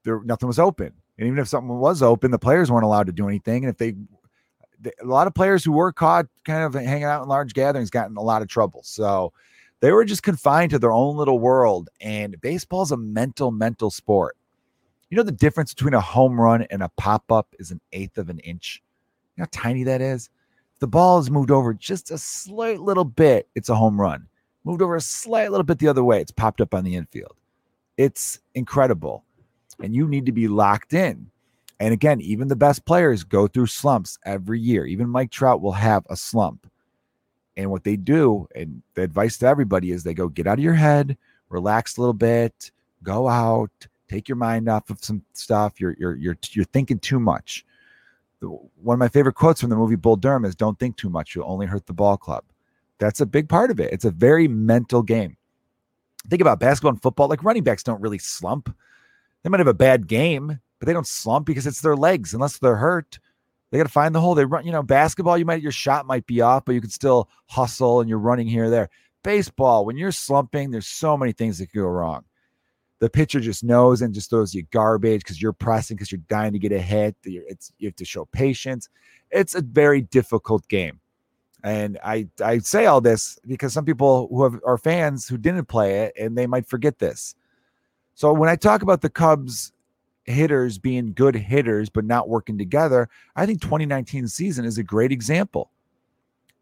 There, 0.05 0.23
nothing 0.25 0.47
was 0.47 0.59
open, 0.59 0.93
and 1.17 1.27
even 1.27 1.39
if 1.39 1.49
something 1.49 1.79
was 1.79 2.03
open, 2.03 2.31
the 2.31 2.39
players 2.39 2.71
weren't 2.71 2.85
allowed 2.85 3.07
to 3.07 3.13
do 3.13 3.27
anything. 3.27 3.65
And 3.65 3.71
if 3.71 3.79
they, 3.79 3.95
a 5.03 5.07
lot 5.07 5.27
of 5.27 5.35
players 5.35 5.65
who 5.65 5.73
were 5.73 5.93
caught 5.93 6.27
kind 6.45 6.63
of 6.63 6.75
hanging 6.75 7.05
out 7.05 7.23
in 7.23 7.29
large 7.29 7.55
gatherings 7.55 7.91
got 7.91 8.11
in 8.11 8.17
a 8.17 8.23
lot 8.23 8.43
of 8.43 8.49
trouble. 8.49 8.83
So 8.85 9.33
they 9.81 9.93
were 9.93 10.05
just 10.05 10.23
confined 10.23 10.71
to 10.71 10.79
their 10.79 10.93
own 10.93 11.17
little 11.17 11.39
world. 11.39 11.89
And 12.01 12.41
baseball 12.41 12.83
is 12.83 12.93
a 12.93 12.97
mental, 12.97 13.51
mental 13.51 13.91
sport. 13.91 14.37
You 15.11 15.17
know 15.17 15.23
the 15.23 15.33
difference 15.33 15.73
between 15.73 15.95
a 15.95 16.01
home 16.01 16.39
run 16.39 16.63
and 16.71 16.83
a 16.83 16.91
pop 16.97 17.31
up 17.33 17.55
is 17.59 17.71
an 17.71 17.81
eighth 17.93 18.19
of 18.19 18.29
an 18.29 18.41
inch. 18.41 18.83
You 19.37 19.43
know 19.43 19.49
how 19.53 19.63
tiny 19.63 19.85
that 19.85 20.01
is 20.01 20.31
the 20.81 20.87
ball 20.87 21.19
is 21.19 21.31
moved 21.31 21.51
over 21.51 21.75
just 21.75 22.11
a 22.11 22.19
slight 22.19 22.81
little 22.81 23.05
bit, 23.05 23.49
it's 23.55 23.69
a 23.69 23.75
home 23.75 24.01
run. 24.01 24.27
Moved 24.65 24.83
over 24.83 24.97
a 24.97 25.01
slight 25.01 25.51
little 25.51 25.65
bit 25.65 25.79
the 25.79 25.89
other 25.89 26.05
way, 26.05 26.21
it's 26.21 26.31
popped 26.31 26.61
up 26.61 26.75
on 26.75 26.85
the 26.85 26.95
infield. 26.95 27.37
It's 27.97 28.41
incredible. 28.55 29.25
And 29.83 29.95
you 29.95 30.07
need 30.07 30.27
to 30.27 30.33
be 30.33 30.49
locked 30.49 30.93
in. 30.93 31.31
And 31.81 31.93
again, 31.93 32.21
even 32.21 32.49
the 32.49 32.57
best 32.57 32.85
players 32.85 33.25
go 33.25 33.47
through 33.47 33.67
slumps 33.67 34.19
every 34.25 34.61
year. 34.61 34.85
Even 34.87 35.09
Mike 35.09 35.31
Trout 35.31 35.61
will 35.63 35.73
have 35.73 36.05
a 36.11 36.17
slump. 36.17 36.68
And 37.59 37.71
what 37.71 37.85
they 37.85 37.97
do, 37.97 38.49
and 38.55 38.83
the 38.95 39.03
advice 39.03 39.37
to 39.39 39.47
everybody 39.47 39.91
is 39.91 40.03
they 40.03 40.15
go 40.15 40.29
get 40.29 40.47
out 40.47 40.59
of 40.59 40.65
your 40.65 40.75
head, 40.75 41.19
relax 41.51 41.97
a 41.97 42.01
little 42.01 42.15
bit, 42.15 42.71
go 43.03 43.29
out, 43.29 43.71
take 44.09 44.29
your 44.29 44.37
mind 44.37 44.69
off 44.69 44.89
of 44.89 45.05
some 45.05 45.23
stuff. 45.35 45.79
You're 45.79 45.95
you're 45.99 46.15
you're 46.17 46.39
you're 46.53 46.65
thinking 46.65 46.99
too 46.99 47.21
much 47.21 47.67
one 48.41 48.95
of 48.95 48.99
my 48.99 49.09
favorite 49.09 49.35
quotes 49.35 49.61
from 49.61 49.71
the 49.71 49.77
movie 49.77 49.97
Bull 49.97 50.17
Durham 50.17 50.45
is 50.45 50.55
don't 50.55 50.79
think 50.79 50.97
too 50.97 51.11
much, 51.11 51.35
you'll 51.35 51.51
only 51.51 51.67
hurt 51.67 51.87
the 51.87 51.93
ball 51.93 52.17
club. 52.17 52.45
That's 52.99 53.21
a 53.21 53.27
big 53.27 53.49
part 53.49 53.71
of 53.71 53.81
it. 53.81 53.93
It's 53.93 54.05
a 54.05 54.11
very 54.11 54.49
mental 54.49 55.03
game. 55.03 55.37
Think 56.29 56.43
about 56.43 56.61
basketball 56.61 56.93
and 56.93 57.03
football, 57.03 57.29
like 57.29 57.45
running 57.45 57.65
backs 57.65 57.83
don't 57.83 58.01
really 58.01 58.19
slump. 58.19 58.75
They 59.43 59.51
might 59.51 59.61
have 59.61 59.67
a 59.67 59.75
bad 59.75 60.07
game, 60.07 60.61
but 60.79 60.87
they 60.87 60.93
don't 60.93 61.07
slump 61.07 61.47
because 61.47 61.67
it's 61.67 61.81
their 61.81 61.97
legs, 61.97 62.35
unless 62.35 62.59
they're 62.59 62.77
hurt. 62.77 63.19
They 63.71 63.79
got 63.79 63.85
to 63.85 63.93
find 63.93 64.15
the 64.15 64.21
hole. 64.21 64.35
They 64.35 64.45
run, 64.45 64.65
you 64.65 64.73
know, 64.73 64.83
basketball, 64.83 65.37
you 65.37 65.45
might, 65.45 65.63
your 65.63 65.73
shot 65.73 66.07
might 66.07 66.27
be 66.27 66.41
off, 66.41 66.65
but 66.65 66.73
you 66.73 66.81
can 66.81 66.91
still 66.91 67.29
hustle 67.47 68.01
and 68.01 68.09
you're 68.09 68.19
running 68.19 68.47
here 68.47 68.71
there. 68.71 68.89
Baseball, 69.23 69.85
when 69.85 69.97
you're 69.97 70.13
slumping, 70.13 70.71
there's 70.71 70.87
so 70.87 71.17
many 71.17 71.33
things 71.33 71.59
that 71.59 71.67
could 71.67 71.81
go 71.81 71.87
wrong 71.87 72.25
the 73.01 73.11
pitcher 73.11 73.41
just 73.41 73.63
knows 73.63 74.03
and 74.03 74.13
just 74.13 74.31
throws 74.31 74.55
you 74.55 74.65
garbage 74.71 75.23
because 75.23 75.41
you're 75.41 75.53
pressing 75.53 75.97
because 75.97 76.11
you're 76.11 76.21
dying 76.29 76.53
to 76.53 76.59
get 76.59 76.73
a 76.73 76.81
hit. 76.81 77.17
It's 77.25 77.73
you 77.79 77.89
have 77.89 77.97
to 77.97 78.05
show 78.05 78.25
patience. 78.27 78.89
It's 79.31 79.55
a 79.55 79.63
very 79.63 80.01
difficult 80.01 80.67
game, 80.69 81.01
and 81.63 81.99
I 82.03 82.29
I 82.43 82.59
say 82.59 82.87
all 82.87 83.01
this 83.01 83.39
because 83.47 83.73
some 83.73 83.85
people 83.85 84.29
who 84.31 84.43
have, 84.43 84.61
are 84.67 84.79
fans 84.79 85.29
who 85.29 85.39
didn't 85.39 85.67
play 85.67 86.01
it 86.01 86.15
and 86.19 86.37
they 86.37 86.47
might 86.47 86.67
forget 86.67 86.99
this. 86.99 87.35
So 88.15 88.33
when 88.33 88.49
I 88.49 88.57
talk 88.57 88.83
about 88.83 89.01
the 89.01 89.11
Cubs 89.11 89.73
hitters 90.29 90.79
being 90.79 91.13
good 91.13 91.35
hitters 91.35 91.89
but 91.89 92.05
not 92.05 92.29
working 92.29 92.59
together, 92.59 93.09
I 93.35 93.47
think 93.47 93.61
2019 93.61 94.29
season 94.29 94.65
is 94.65 94.79
a 94.79 94.83
great 94.83 95.13
example 95.13 95.71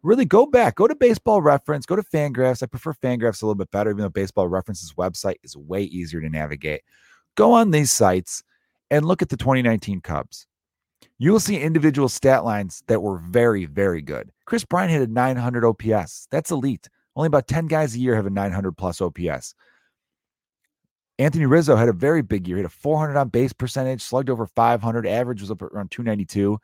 really 0.07 0.25
go 0.25 0.45
back, 0.45 0.75
go 0.75 0.87
to 0.87 0.95
Baseball 0.95 1.41
Reference, 1.41 1.85
go 1.85 1.95
to 1.95 2.03
Fangraphs. 2.03 2.63
I 2.63 2.67
prefer 2.67 2.93
Fangraphs 2.93 3.41
a 3.41 3.45
little 3.45 3.55
bit 3.55 3.71
better, 3.71 3.89
even 3.89 4.01
though 4.01 4.09
Baseball 4.09 4.47
Reference's 4.47 4.93
website 4.93 5.35
is 5.43 5.57
way 5.57 5.83
easier 5.83 6.21
to 6.21 6.29
navigate. 6.29 6.81
Go 7.35 7.51
on 7.51 7.71
these 7.71 7.91
sites 7.91 8.43
and 8.89 9.05
look 9.05 9.21
at 9.21 9.29
the 9.29 9.37
2019 9.37 10.01
Cubs. 10.01 10.47
You 11.19 11.31
will 11.31 11.39
see 11.39 11.59
individual 11.59 12.09
stat 12.09 12.45
lines 12.45 12.83
that 12.87 13.01
were 13.01 13.17
very, 13.17 13.65
very 13.65 14.01
good. 14.01 14.31
Kris 14.45 14.63
Bryant 14.63 14.91
hit 14.91 15.01
a 15.01 15.11
900 15.11 15.65
OPS. 15.65 16.27
That's 16.31 16.51
elite. 16.51 16.89
Only 17.15 17.27
about 17.27 17.47
10 17.47 17.67
guys 17.67 17.95
a 17.95 17.99
year 17.99 18.15
have 18.15 18.27
a 18.27 18.31
900 18.31 18.77
plus 18.77 19.01
OPS. 19.01 19.55
Anthony 21.19 21.45
Rizzo 21.45 21.75
had 21.75 21.89
a 21.89 21.93
very 21.93 22.21
big 22.21 22.47
year. 22.47 22.57
He 22.57 22.63
had 22.63 22.71
a 22.71 22.73
400 22.73 23.17
on 23.17 23.29
base 23.29 23.53
percentage, 23.53 24.01
slugged 24.01 24.29
over 24.29 24.45
500, 24.45 25.07
average 25.07 25.41
was 25.41 25.49
up 25.49 25.61
around 25.61 25.89
292. 25.91 26.59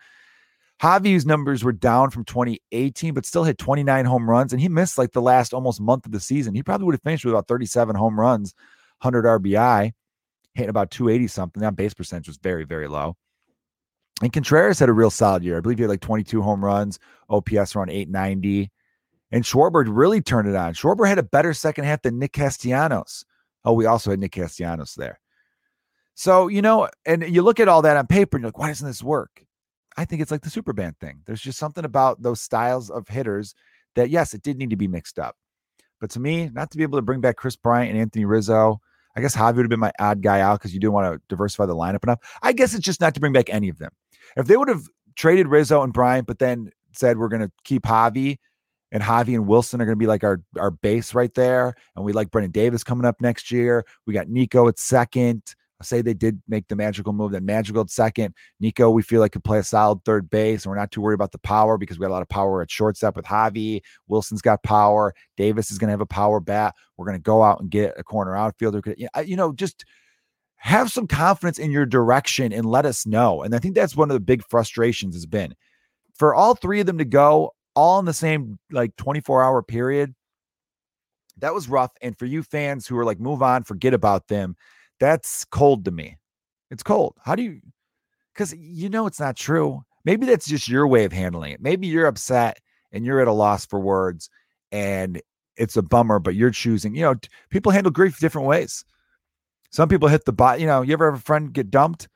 Javi's 0.81 1.25
numbers 1.25 1.63
were 1.63 1.71
down 1.71 2.09
from 2.09 2.25
2018, 2.25 3.13
but 3.13 3.25
still 3.25 3.43
hit 3.43 3.57
29 3.57 4.05
home 4.05 4.29
runs. 4.29 4.51
And 4.51 4.61
he 4.61 4.67
missed 4.67 4.97
like 4.97 5.11
the 5.13 5.21
last 5.21 5.53
almost 5.53 5.79
month 5.79 6.05
of 6.05 6.11
the 6.11 6.19
season. 6.19 6.53
He 6.53 6.63
probably 6.63 6.85
would 6.85 6.95
have 6.95 7.03
finished 7.03 7.25
with 7.25 7.33
about 7.33 7.47
37 7.47 7.95
home 7.95 8.19
runs, 8.19 8.53
100 9.01 9.25
RBI, 9.39 9.91
hitting 10.55 10.69
about 10.69 10.91
280 10.91 11.27
something. 11.27 11.61
That 11.61 11.75
base 11.75 11.93
percentage 11.93 12.27
was 12.27 12.37
very, 12.37 12.65
very 12.65 12.87
low. 12.87 13.15
And 14.21 14.31
Contreras 14.31 14.79
had 14.79 14.89
a 14.89 14.93
real 14.93 15.09
solid 15.09 15.43
year. 15.43 15.57
I 15.57 15.61
believe 15.61 15.77
he 15.79 15.83
had 15.83 15.89
like 15.89 16.01
22 16.01 16.41
home 16.41 16.63
runs, 16.63 16.99
OPS 17.29 17.75
around 17.75 17.89
890. 17.89 18.69
And 19.31 19.43
Schwarber 19.43 19.85
really 19.87 20.21
turned 20.21 20.47
it 20.47 20.55
on. 20.55 20.73
Schwarber 20.73 21.07
had 21.07 21.17
a 21.17 21.23
better 21.23 21.53
second 21.53 21.85
half 21.85 22.03
than 22.03 22.19
Nick 22.19 22.33
Castellanos. 22.33 23.25
Oh, 23.65 23.73
we 23.73 23.85
also 23.85 24.11
had 24.11 24.19
Nick 24.19 24.33
Castellanos 24.33 24.95
there. 24.95 25.19
So, 26.15 26.47
you 26.47 26.61
know, 26.61 26.89
and 27.05 27.23
you 27.23 27.41
look 27.41 27.59
at 27.59 27.67
all 27.67 27.81
that 27.81 27.97
on 27.97 28.07
paper 28.07 28.37
and 28.37 28.43
you're 28.43 28.49
like, 28.49 28.57
why 28.57 28.67
doesn't 28.67 28.87
this 28.87 29.01
work? 29.01 29.43
I 29.97 30.05
think 30.05 30.21
it's 30.21 30.31
like 30.31 30.41
the 30.41 30.49
super 30.49 30.73
band 30.73 30.99
thing. 30.99 31.21
There's 31.25 31.41
just 31.41 31.57
something 31.57 31.85
about 31.85 32.21
those 32.21 32.41
styles 32.41 32.89
of 32.89 33.07
hitters 33.07 33.55
that, 33.95 34.09
yes, 34.09 34.33
it 34.33 34.43
did 34.43 34.57
need 34.57 34.69
to 34.71 34.75
be 34.75 34.87
mixed 34.87 35.19
up. 35.19 35.35
But 35.99 36.09
to 36.11 36.19
me, 36.19 36.49
not 36.53 36.71
to 36.71 36.77
be 36.77 36.83
able 36.83 36.97
to 36.97 37.03
bring 37.03 37.21
back 37.21 37.37
Kris 37.37 37.55
Bryant 37.55 37.91
and 37.91 37.99
Anthony 37.99 38.25
Rizzo, 38.25 38.81
I 39.15 39.21
guess 39.21 39.35
Javi 39.35 39.55
would 39.55 39.65
have 39.65 39.69
been 39.69 39.79
my 39.79 39.91
odd 39.99 40.21
guy 40.21 40.41
out 40.41 40.59
because 40.59 40.73
you 40.73 40.79
do 40.79 40.91
want 40.91 41.13
to 41.13 41.21
diversify 41.29 41.65
the 41.65 41.75
lineup 41.75 42.03
enough. 42.03 42.19
I 42.41 42.53
guess 42.53 42.73
it's 42.73 42.83
just 42.83 42.99
not 42.99 43.13
to 43.13 43.19
bring 43.19 43.33
back 43.33 43.49
any 43.49 43.69
of 43.69 43.77
them. 43.77 43.91
If 44.35 44.47
they 44.47 44.57
would 44.57 44.69
have 44.69 44.83
traded 45.15 45.47
Rizzo 45.47 45.83
and 45.83 45.93
Bryant, 45.93 46.27
but 46.27 46.39
then 46.39 46.71
said 46.93 47.17
we're 47.17 47.27
going 47.27 47.43
to 47.43 47.51
keep 47.63 47.83
Javi 47.83 48.39
and 48.93 49.03
Javi 49.03 49.35
and 49.35 49.45
Willson 49.45 49.81
are 49.81 49.85
going 49.85 49.89
to 49.89 49.95
be 49.97 50.07
like 50.07 50.23
our, 50.23 50.41
our 50.57 50.71
base 50.71 51.13
right 51.13 51.33
there. 51.33 51.75
And 51.97 52.05
we 52.05 52.13
like 52.13 52.31
Brennen 52.31 52.51
Davis 52.51 52.85
coming 52.85 53.05
up 53.05 53.19
next 53.19 53.51
year. 53.51 53.85
We 54.07 54.13
got 54.13 54.29
Nico 54.29 54.69
at 54.69 54.79
second 54.79 55.55
I 55.83 55.85
say 55.85 56.01
they 56.01 56.13
did 56.13 56.41
make 56.47 56.69
the 56.69 56.77
Madrigal 56.77 57.11
move, 57.11 57.33
then 57.33 57.45
Madrigal 57.45 57.81
at 57.81 57.89
second. 57.89 58.33
Nico, 58.61 58.89
we 58.89 59.01
feel 59.03 59.19
like 59.19 59.33
could 59.33 59.43
play 59.43 59.59
a 59.59 59.63
solid 59.63 60.03
third 60.05 60.29
base, 60.29 60.63
and 60.63 60.69
we're 60.69 60.77
not 60.77 60.91
too 60.91 61.01
worried 61.01 61.15
about 61.15 61.33
the 61.33 61.39
power 61.39 61.77
because 61.77 61.99
we 61.99 62.03
got 62.03 62.11
a 62.11 62.13
lot 62.13 62.21
of 62.21 62.29
power 62.29 62.61
at 62.61 62.71
shortstop 62.71 63.17
with 63.17 63.25
Javi. 63.25 63.81
Willson's 64.07 64.41
got 64.41 64.63
power. 64.63 65.13
Davis 65.35 65.71
is 65.71 65.77
going 65.77 65.89
to 65.89 65.93
have 65.93 66.01
a 66.01 66.05
power 66.05 66.39
bat. 66.39 66.73
We're 66.95 67.05
going 67.05 67.17
to 67.17 67.21
go 67.21 67.43
out 67.43 67.59
and 67.59 67.69
get 67.69 67.95
a 67.97 68.03
corner 68.03 68.35
outfielder. 68.35 68.81
You 69.25 69.35
know, 69.35 69.51
just 69.51 69.83
have 70.55 70.89
some 70.89 71.05
confidence 71.05 71.59
in 71.59 71.71
your 71.71 71.85
direction 71.85 72.53
and 72.53 72.65
let 72.65 72.85
us 72.85 73.05
know. 73.05 73.43
And 73.43 73.53
I 73.53 73.59
think 73.59 73.75
that's 73.75 73.95
one 73.95 74.09
of 74.09 74.13
the 74.13 74.21
big 74.21 74.41
frustrations 74.47 75.15
has 75.15 75.25
been 75.25 75.53
for 76.15 76.33
all 76.33 76.55
three 76.55 76.79
of 76.79 76.85
them 76.85 76.99
to 76.99 77.05
go 77.05 77.53
all 77.75 77.99
in 77.99 78.05
the 78.05 78.13
same 78.13 78.59
like 78.71 78.95
24 78.97 79.43
hour 79.43 79.61
period. 79.63 80.13
That 81.37 81.53
was 81.53 81.67
rough. 81.67 81.91
And 82.01 82.17
for 82.17 82.25
you 82.25 82.43
fans 82.43 82.87
who 82.87 82.97
are 82.97 83.05
like, 83.05 83.19
move 83.19 83.41
on, 83.41 83.63
forget 83.63 83.93
about 83.93 84.27
them 84.27 84.55
that's 85.03 85.43
cold 85.43 85.83
to 85.83 85.91
me. 85.91 86.17
It's 86.71 86.81
cold. 86.81 87.15
How 87.23 87.35
do 87.35 87.43
you? 87.43 87.59
Because 88.33 88.53
you 88.57 88.89
know 88.89 89.05
it's 89.05 89.19
not 89.19 89.35
true. 89.35 89.83
Maybe 90.05 90.25
that's 90.25 90.47
just 90.47 90.69
your 90.69 90.87
way 90.87 91.03
of 91.03 91.11
handling 91.11 91.51
it. 91.51 91.61
Maybe 91.61 91.87
you're 91.87 92.07
upset 92.07 92.59
and 92.93 93.05
you're 93.05 93.19
at 93.19 93.27
a 93.27 93.33
loss 93.33 93.65
for 93.65 93.81
words 93.81 94.29
and 94.71 95.21
it's 95.57 95.75
a 95.75 95.81
bummer, 95.81 96.19
but 96.19 96.35
you're 96.35 96.51
choosing, 96.51 96.95
you 96.95 97.01
know, 97.01 97.15
people 97.49 97.71
handle 97.71 97.91
grief 97.91 98.19
different 98.19 98.47
ways. 98.47 98.85
Some 99.71 99.89
people 99.89 100.07
hit 100.07 100.23
the 100.23 100.31
bot, 100.31 100.61
you 100.61 100.67
know, 100.67 100.81
you 100.81 100.93
ever 100.93 101.11
have 101.11 101.19
a 101.19 101.23
friend 101.23 101.51
get 101.51 101.69
dumped 101.69 102.07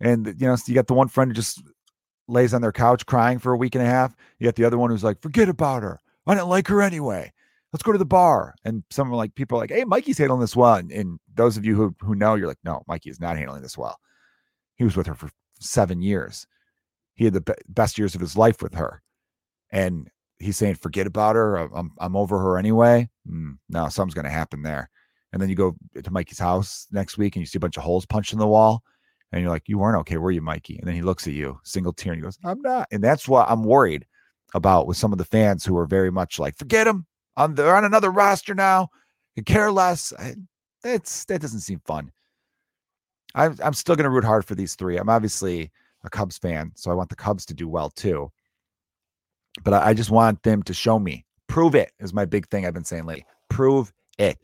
and, 0.00 0.26
you 0.38 0.46
know, 0.46 0.54
so 0.54 0.64
you 0.68 0.74
got 0.74 0.86
the 0.86 0.94
one 0.94 1.08
friend 1.08 1.30
who 1.30 1.34
just 1.34 1.60
lays 2.28 2.54
on 2.54 2.62
their 2.62 2.72
couch 2.72 3.06
crying 3.06 3.38
for 3.38 3.52
a 3.52 3.56
week 3.56 3.74
and 3.74 3.84
a 3.84 3.88
half. 3.88 4.14
You 4.38 4.46
got 4.46 4.56
the 4.56 4.64
other 4.64 4.78
one 4.78 4.90
who's 4.90 5.04
like, 5.04 5.20
forget 5.20 5.48
about 5.48 5.82
her. 5.82 5.98
I 6.26 6.34
didn't 6.34 6.48
like 6.48 6.68
her 6.68 6.80
anyway 6.82 7.32
let's 7.72 7.82
go 7.82 7.92
to 7.92 7.98
the 7.98 8.04
bar. 8.04 8.54
And 8.64 8.82
some 8.90 9.10
like 9.10 9.34
people 9.34 9.56
are 9.56 9.60
like, 9.60 9.70
hey, 9.70 9.84
Mikey's 9.84 10.18
handling 10.18 10.40
this 10.40 10.56
well. 10.56 10.74
And, 10.74 10.92
and 10.92 11.18
those 11.34 11.56
of 11.56 11.64
you 11.64 11.74
who 11.74 11.94
who 12.00 12.14
know, 12.14 12.34
you're 12.34 12.48
like, 12.48 12.58
no, 12.64 12.82
Mikey 12.86 13.10
is 13.10 13.20
not 13.20 13.36
handling 13.36 13.62
this 13.62 13.78
well. 13.78 13.98
He 14.76 14.84
was 14.84 14.96
with 14.96 15.06
her 15.06 15.14
for 15.14 15.30
seven 15.58 16.02
years. 16.02 16.46
He 17.14 17.24
had 17.24 17.34
the 17.34 17.40
be- 17.40 17.52
best 17.68 17.98
years 17.98 18.14
of 18.14 18.20
his 18.20 18.36
life 18.36 18.62
with 18.62 18.74
her, 18.74 19.02
and 19.70 20.08
he's 20.38 20.56
saying, 20.56 20.76
forget 20.76 21.06
about 21.06 21.36
her. 21.36 21.56
I'm 21.56 21.92
I'm 21.98 22.16
over 22.16 22.38
her 22.38 22.58
anyway. 22.58 23.08
Mm, 23.30 23.58
no, 23.68 23.88
something's 23.88 24.14
gonna 24.14 24.30
happen 24.30 24.62
there. 24.62 24.90
And 25.32 25.40
then 25.40 25.48
you 25.48 25.54
go 25.54 25.74
to 26.02 26.10
Mikey's 26.10 26.38
house 26.38 26.86
next 26.92 27.16
week 27.16 27.36
and 27.36 27.40
you 27.40 27.46
see 27.46 27.56
a 27.56 27.60
bunch 27.60 27.78
of 27.78 27.82
holes 27.82 28.04
punched 28.04 28.34
in 28.34 28.38
the 28.38 28.46
wall. 28.46 28.82
And 29.32 29.40
you're 29.40 29.50
like, 29.50 29.66
you 29.66 29.78
weren't 29.78 29.98
okay, 30.00 30.18
were 30.18 30.30
you, 30.30 30.42
Mikey? 30.42 30.78
And 30.78 30.86
then 30.86 30.94
he 30.94 31.02
looks 31.02 31.26
at 31.26 31.32
you, 31.32 31.58
single 31.64 31.92
tear, 31.92 32.12
and 32.12 32.20
he 32.20 32.22
goes, 32.22 32.38
I'm 32.44 32.60
not. 32.60 32.86
And 32.92 33.02
that's 33.02 33.26
what 33.26 33.50
I'm 33.50 33.64
worried 33.64 34.06
about 34.54 34.86
with 34.86 34.98
some 34.98 35.12
of 35.12 35.18
the 35.18 35.24
fans 35.24 35.64
who 35.64 35.76
are 35.78 35.86
very 35.86 36.10
much 36.10 36.38
like, 36.38 36.56
forget 36.58 36.86
him, 36.86 37.06
on 37.36 37.54
they're 37.54 37.74
on 37.74 37.84
another 37.84 38.10
roster 38.10 38.54
now. 38.54 38.88
Care 39.46 39.72
less. 39.72 40.12
I, 40.18 40.34
That's 40.82 41.24
that 41.24 41.40
doesn't 41.40 41.60
seem 41.60 41.80
fun. 41.86 42.12
I'm 43.34 43.56
I'm 43.64 43.72
still 43.72 43.96
going 43.96 44.04
to 44.04 44.10
root 44.10 44.24
hard 44.24 44.44
for 44.44 44.54
these 44.54 44.74
three. 44.74 44.98
I'm 44.98 45.08
obviously 45.08 45.70
a 46.04 46.10
Cubs 46.10 46.36
fan, 46.36 46.72
so 46.74 46.90
I 46.90 46.94
want 46.94 47.08
the 47.08 47.16
Cubs 47.16 47.46
to 47.46 47.54
do 47.54 47.68
well 47.68 47.88
too. 47.88 48.30
But 49.64 49.74
I, 49.74 49.88
I 49.88 49.94
just 49.94 50.10
want 50.10 50.42
them 50.42 50.62
to 50.64 50.74
show 50.74 50.98
me, 50.98 51.24
prove 51.46 51.74
it 51.74 51.92
is 52.00 52.12
my 52.12 52.26
big 52.26 52.48
thing 52.48 52.66
I've 52.66 52.74
been 52.74 52.84
saying 52.84 53.06
lately. 53.06 53.24
Prove 53.48 53.92
it. 54.18 54.38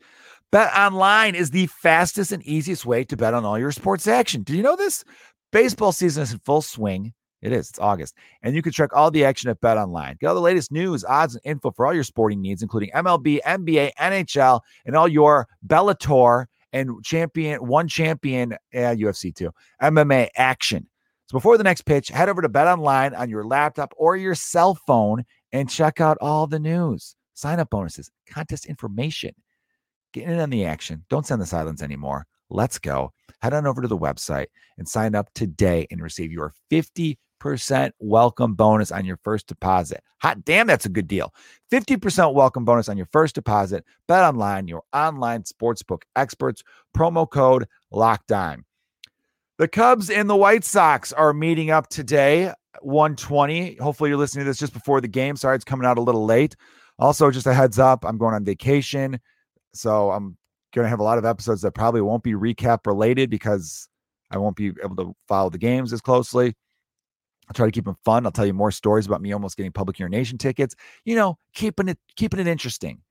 Bet 0.51 0.75
online 0.75 1.35
is 1.35 1.51
the 1.51 1.67
fastest 1.67 2.31
and 2.31 2.41
easiest 2.43 2.83
way 2.83 3.03
to 3.03 3.15
bet 3.15 3.35
on 3.35 3.45
all 3.45 3.59
your 3.59 3.71
sports 3.71 4.07
action. 4.07 4.41
Did 4.41 4.55
you 4.55 4.63
know 4.63 4.75
this? 4.75 5.03
Baseball 5.51 5.91
season 5.91 6.23
is 6.23 6.33
in 6.33 6.39
full 6.39 6.63
swing. 6.63 7.13
It 7.43 7.51
is. 7.51 7.69
It's 7.69 7.79
August. 7.79 8.15
And 8.41 8.55
you 8.55 8.63
can 8.63 8.73
track 8.73 8.89
all 8.93 9.11
the 9.11 9.23
action 9.25 9.49
at 9.49 9.61
Bet 9.61 9.77
Online. 9.77 10.17
Get 10.19 10.27
all 10.27 10.35
the 10.35 10.41
latest 10.41 10.71
news, 10.71 11.05
odds, 11.05 11.35
and 11.35 11.41
info 11.45 11.71
for 11.71 11.85
all 11.85 11.93
your 11.93 12.03
sporting 12.03 12.41
needs, 12.41 12.63
including 12.63 12.89
MLB, 12.95 13.39
NBA, 13.45 13.91
NHL, 13.99 14.61
and 14.85 14.95
all 14.95 15.07
your 15.07 15.47
Bellator 15.65 16.45
and 16.73 17.03
champion, 17.03 17.65
one 17.65 17.87
champion, 17.87 18.53
uh, 18.73 18.95
UFC 18.95 19.33
too, 19.33 19.51
MMA 19.81 20.29
action. 20.35 20.87
So 21.27 21.37
before 21.37 21.59
the 21.59 21.63
next 21.63 21.83
pitch, 21.83 22.09
head 22.09 22.27
over 22.27 22.41
to 22.41 22.49
Bet 22.49 22.67
Online 22.67 23.13
on 23.13 23.29
your 23.29 23.45
laptop 23.45 23.93
or 23.97 24.17
your 24.17 24.35
cell 24.35 24.73
phone 24.73 25.23
and 25.51 25.69
check 25.69 26.01
out 26.01 26.17
all 26.21 26.47
the 26.47 26.59
news, 26.59 27.15
sign 27.35 27.59
up 27.59 27.69
bonuses, 27.69 28.09
contest 28.27 28.65
information. 28.65 29.31
Get 30.13 30.27
in 30.27 30.39
on 30.39 30.49
the 30.49 30.65
action. 30.65 31.05
Don't 31.09 31.25
send 31.25 31.41
the 31.41 31.45
silence 31.45 31.83
anymore. 31.83 32.25
Let's 32.49 32.79
go. 32.79 33.13
Head 33.41 33.53
on 33.53 33.67
over 33.67 33.81
to 33.81 33.87
the 33.87 33.97
website 33.97 34.47
and 34.77 34.87
sign 34.87 35.13
up 35.13 35.29
today 35.35 35.85
and 35.91 36.01
receive 36.01 36.31
your 36.31 36.53
50% 36.71 37.17
welcome 37.99 38.55
bonus 38.55 38.91
on 38.91 39.05
your 39.05 39.19
first 39.23 39.47
deposit. 39.47 40.03
Hot 40.21 40.43
damn, 40.43 40.65
that's 40.65 40.85
a 40.85 40.89
good 40.89 41.07
deal. 41.07 41.33
50% 41.71 42.33
welcome 42.33 42.65
bonus 42.65 42.89
on 42.89 42.97
your 42.97 43.07
first 43.11 43.35
deposit. 43.35 43.85
Bet 44.07 44.23
online, 44.23 44.67
your 44.67 44.81
online 44.93 45.43
sportsbook 45.43 46.01
experts. 46.15 46.63
Promo 46.95 47.29
code 47.29 47.67
locked 47.91 48.31
on. 48.31 48.65
The 49.59 49.67
Cubs 49.67 50.09
and 50.09 50.29
the 50.29 50.35
White 50.35 50.63
Sox 50.63 51.13
are 51.13 51.33
meeting 51.33 51.69
up 51.69 51.87
today, 51.89 52.51
120. 52.81 53.75
Hopefully, 53.75 54.09
you're 54.09 54.17
listening 54.17 54.45
to 54.45 54.49
this 54.49 54.57
just 54.57 54.73
before 54.73 55.01
the 55.01 55.07
game. 55.07 55.35
Sorry, 55.35 55.55
it's 55.55 55.65
coming 55.65 55.85
out 55.85 55.97
a 55.97 56.01
little 56.01 56.25
late. 56.25 56.55
Also, 56.97 57.29
just 57.29 57.45
a 57.45 57.53
heads 57.53 57.77
up, 57.77 58.05
I'm 58.05 58.17
going 58.17 58.33
on 58.33 58.43
vacation. 58.43 59.19
So 59.73 60.11
I'm 60.11 60.37
going 60.73 60.85
to 60.85 60.89
have 60.89 60.99
a 60.99 61.03
lot 61.03 61.17
of 61.17 61.25
episodes 61.25 61.61
that 61.61 61.71
probably 61.71 62.01
won't 62.01 62.23
be 62.23 62.33
recap 62.33 62.85
related 62.85 63.29
because 63.29 63.87
I 64.31 64.37
won't 64.37 64.55
be 64.55 64.71
able 64.83 64.95
to 64.97 65.15
follow 65.27 65.49
the 65.49 65.57
games 65.57 65.93
as 65.93 66.01
closely. 66.01 66.55
I'll 67.47 67.53
try 67.53 67.65
to 67.65 67.71
keep 67.71 67.85
them 67.85 67.97
fun. 68.05 68.25
I'll 68.25 68.31
tell 68.31 68.45
you 68.45 68.53
more 68.53 68.71
stories 68.71 69.07
about 69.07 69.21
me 69.21 69.31
almost 69.31 69.57
getting 69.57 69.71
public 69.71 69.97
urination 69.97 70.37
tickets. 70.37 70.75
You 71.03 71.15
know, 71.15 71.39
keeping 71.53 71.89
it 71.89 71.97
keeping 72.15 72.39
it 72.39 72.47
interesting 72.47 73.01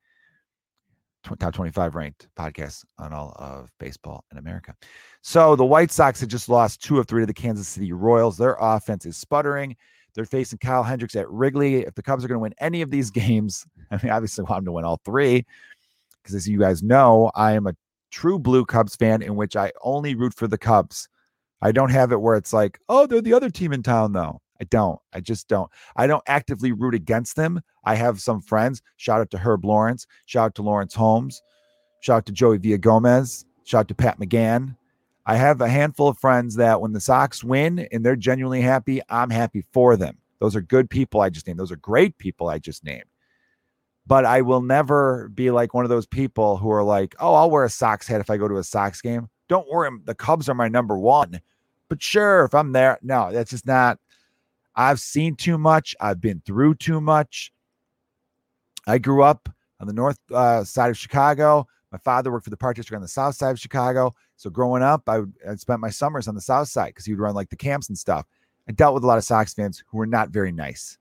top 1.36 1.54
25 1.54 1.94
ranked 1.94 2.28
podcast 2.36 2.84
on 2.98 3.12
all 3.12 3.34
of 3.38 3.70
baseball 3.78 4.24
in 4.32 4.38
America. 4.38 4.74
So 5.22 5.56
the 5.56 5.64
White 5.64 5.90
Sox 5.90 6.20
had 6.20 6.30
just 6.30 6.48
lost 6.48 6.82
two 6.82 6.98
of 6.98 7.06
three 7.06 7.22
to 7.22 7.26
the 7.26 7.34
Kansas 7.34 7.68
City 7.68 7.92
Royals. 7.92 8.38
Their 8.38 8.56
offense 8.60 9.04
is 9.04 9.16
sputtering. 9.16 9.76
They're 10.14 10.24
facing 10.24 10.58
Kyle 10.58 10.82
Hendricks 10.82 11.16
at 11.16 11.30
Wrigley. 11.30 11.84
If 11.84 11.94
the 11.94 12.02
Cubs 12.02 12.24
are 12.24 12.28
going 12.28 12.36
to 12.36 12.42
win 12.42 12.54
any 12.58 12.82
of 12.82 12.90
these 12.90 13.10
games, 13.12 13.66
I 13.90 13.98
mean, 14.02 14.12
obviously, 14.12 14.44
want 14.44 14.58
them 14.58 14.64
to 14.66 14.72
win 14.72 14.84
all 14.84 15.00
three 15.04 15.44
because, 16.28 16.42
as 16.42 16.48
you 16.48 16.58
guys 16.58 16.82
know, 16.82 17.30
I 17.34 17.52
am 17.52 17.66
a 17.66 17.74
true 18.10 18.38
blue 18.38 18.66
Cubs 18.66 18.94
fan 18.94 19.22
in 19.22 19.34
which 19.34 19.56
I 19.56 19.72
only 19.82 20.14
root 20.14 20.34
for 20.34 20.46
the 20.46 20.58
Cubs. 20.58 21.08
I 21.62 21.72
don't 21.72 21.90
have 21.90 22.12
it 22.12 22.20
where 22.20 22.36
it's 22.36 22.52
like, 22.52 22.78
oh, 22.90 23.06
they're 23.06 23.22
the 23.22 23.32
other 23.32 23.48
team 23.48 23.72
in 23.72 23.82
town, 23.82 24.12
though. 24.12 24.42
I 24.60 24.64
don't. 24.64 24.98
I 25.14 25.20
just 25.20 25.48
don't. 25.48 25.70
I 25.96 26.06
don't 26.06 26.22
actively 26.26 26.72
root 26.72 26.94
against 26.94 27.36
them. 27.36 27.62
I 27.84 27.94
have 27.94 28.20
some 28.20 28.42
friends. 28.42 28.82
Shout 28.98 29.22
out 29.22 29.30
to 29.30 29.38
Herb 29.38 29.64
Lawrence. 29.64 30.06
Shout 30.26 30.46
out 30.46 30.54
to 30.56 30.62
Lawrence 30.62 30.94
Holmes. 30.94 31.40
Shout 32.00 32.18
out 32.18 32.26
to 32.26 32.32
Joey 32.32 32.58
Villagomez. 32.58 33.46
Shout 33.64 33.80
out 33.80 33.88
to 33.88 33.94
Pat 33.94 34.18
McGann. 34.18 34.76
I 35.24 35.36
have 35.36 35.62
a 35.62 35.68
handful 35.68 36.08
of 36.08 36.18
friends 36.18 36.56
that 36.56 36.80
when 36.80 36.92
the 36.92 37.00
Sox 37.00 37.42
win 37.42 37.88
and 37.90 38.04
they're 38.04 38.16
genuinely 38.16 38.60
happy, 38.60 39.00
I'm 39.08 39.30
happy 39.30 39.64
for 39.72 39.96
them. 39.96 40.18
Those 40.40 40.54
are 40.54 40.60
good 40.60 40.90
people 40.90 41.22
I 41.22 41.30
just 41.30 41.46
named. 41.46 41.58
Those 41.58 41.72
are 41.72 41.76
great 41.76 42.18
people 42.18 42.48
I 42.48 42.58
just 42.58 42.84
named. 42.84 43.04
But 44.08 44.24
I 44.24 44.40
will 44.40 44.62
never 44.62 45.28
be 45.28 45.50
like 45.50 45.74
one 45.74 45.84
of 45.84 45.90
those 45.90 46.06
people 46.06 46.56
who 46.56 46.70
are 46.70 46.82
like, 46.82 47.14
oh, 47.20 47.34
I'll 47.34 47.50
wear 47.50 47.64
a 47.64 47.70
Sox 47.70 48.08
hat 48.08 48.20
if 48.20 48.30
I 48.30 48.36
go 48.36 48.48
to 48.48 48.56
a 48.56 48.64
Sox 48.64 49.00
game. 49.00 49.28
Don't 49.48 49.70
worry, 49.70 49.90
the 50.04 50.14
Cubs 50.14 50.48
are 50.48 50.54
my 50.54 50.66
number 50.66 50.98
one. 50.98 51.40
But 51.88 52.02
sure, 52.02 52.44
if 52.44 52.54
I'm 52.54 52.72
there, 52.72 52.98
no, 53.02 53.30
that's 53.30 53.50
just 53.50 53.66
not 53.66 53.98
I've 54.78 55.00
seen 55.00 55.34
too 55.34 55.58
much. 55.58 55.96
I've 56.00 56.20
been 56.20 56.40
through 56.46 56.76
too 56.76 57.00
much. 57.00 57.52
I 58.86 58.98
grew 58.98 59.24
up 59.24 59.48
on 59.80 59.88
the 59.88 59.92
north 59.92 60.18
uh, 60.32 60.62
side 60.62 60.90
of 60.90 60.96
Chicago. 60.96 61.66
My 61.90 61.98
father 61.98 62.30
worked 62.30 62.44
for 62.44 62.50
the 62.50 62.56
park 62.56 62.76
district 62.76 62.94
on 62.96 63.02
the 63.02 63.08
south 63.08 63.34
side 63.34 63.50
of 63.50 63.58
Chicago. 63.58 64.14
So 64.36 64.50
growing 64.50 64.84
up, 64.84 65.02
I, 65.08 65.22
I 65.48 65.56
spent 65.56 65.80
my 65.80 65.90
summers 65.90 66.28
on 66.28 66.36
the 66.36 66.40
south 66.40 66.68
side 66.68 66.88
because 66.88 67.04
he 67.04 67.12
would 67.12 67.20
run 67.20 67.34
like 67.34 67.50
the 67.50 67.56
camps 67.56 67.88
and 67.88 67.98
stuff. 67.98 68.24
I 68.68 68.72
dealt 68.72 68.94
with 68.94 69.02
a 69.02 69.06
lot 69.08 69.18
of 69.18 69.24
Sox 69.24 69.52
fans 69.52 69.82
who 69.88 69.98
were 69.98 70.06
not 70.06 70.30
very 70.30 70.52
nice. 70.52 70.96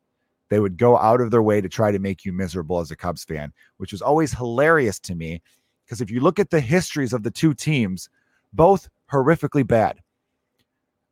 They 0.50 0.60
would 0.60 0.78
go 0.78 0.98
out 0.98 1.22
of 1.22 1.32
their 1.32 1.42
way 1.42 1.62
to 1.62 1.70
try 1.70 1.92
to 1.92 2.00
make 2.00 2.24
you 2.26 2.32
miserable 2.32 2.80
as 2.80 2.92
a 2.92 2.96
Cubs 2.96 3.24
fan, 3.24 3.52
which 3.78 3.92
was 3.92 4.02
always 4.02 4.34
hilarious 4.34 5.00
to 5.02 5.16
me. 5.16 5.42
Because 5.86 6.02
if 6.02 6.10
you 6.10 6.20
look 6.20 6.40
at 6.40 6.50
the 6.50 6.60
histories 6.60 7.14
of 7.14 7.24
the 7.24 7.32
two 7.32 7.54
teams, 7.54 8.10
both 8.54 8.90
horrifically 9.12 9.66
bad. 9.66 10.00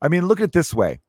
I 0.02 0.08
mean, 0.08 0.28
look 0.28 0.40
at 0.40 0.46
it 0.46 0.52
this 0.52 0.74
way. 0.74 1.00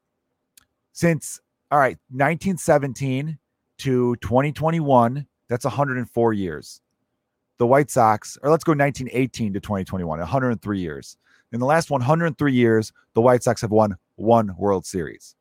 Since 0.93 1.41
all 1.71 1.79
right, 1.81 1.99
1917 2.11 3.39
to 3.79 4.17
2021, 4.17 5.27
that's 5.49 5.65
104 5.65 6.33
years. 6.33 6.81
The 7.59 7.67
White 7.67 7.91
Sox, 7.91 8.39
or 8.43 8.51
let's 8.51 8.63
go 8.63 8.71
1918 8.71 9.55
to 9.55 9.61
2021, 9.61 10.19
103 10.19 10.79
years. 10.79 11.17
In 11.53 11.59
the 11.59 11.67
last 11.67 11.91
103 11.91 12.53
years, 12.53 12.93
the 13.15 13.21
White 13.21 13.43
Sox 13.43 13.61
have 13.63 13.71
won 13.71 13.97
one 14.15 14.55
World 14.57 14.87
Series. 14.87 15.35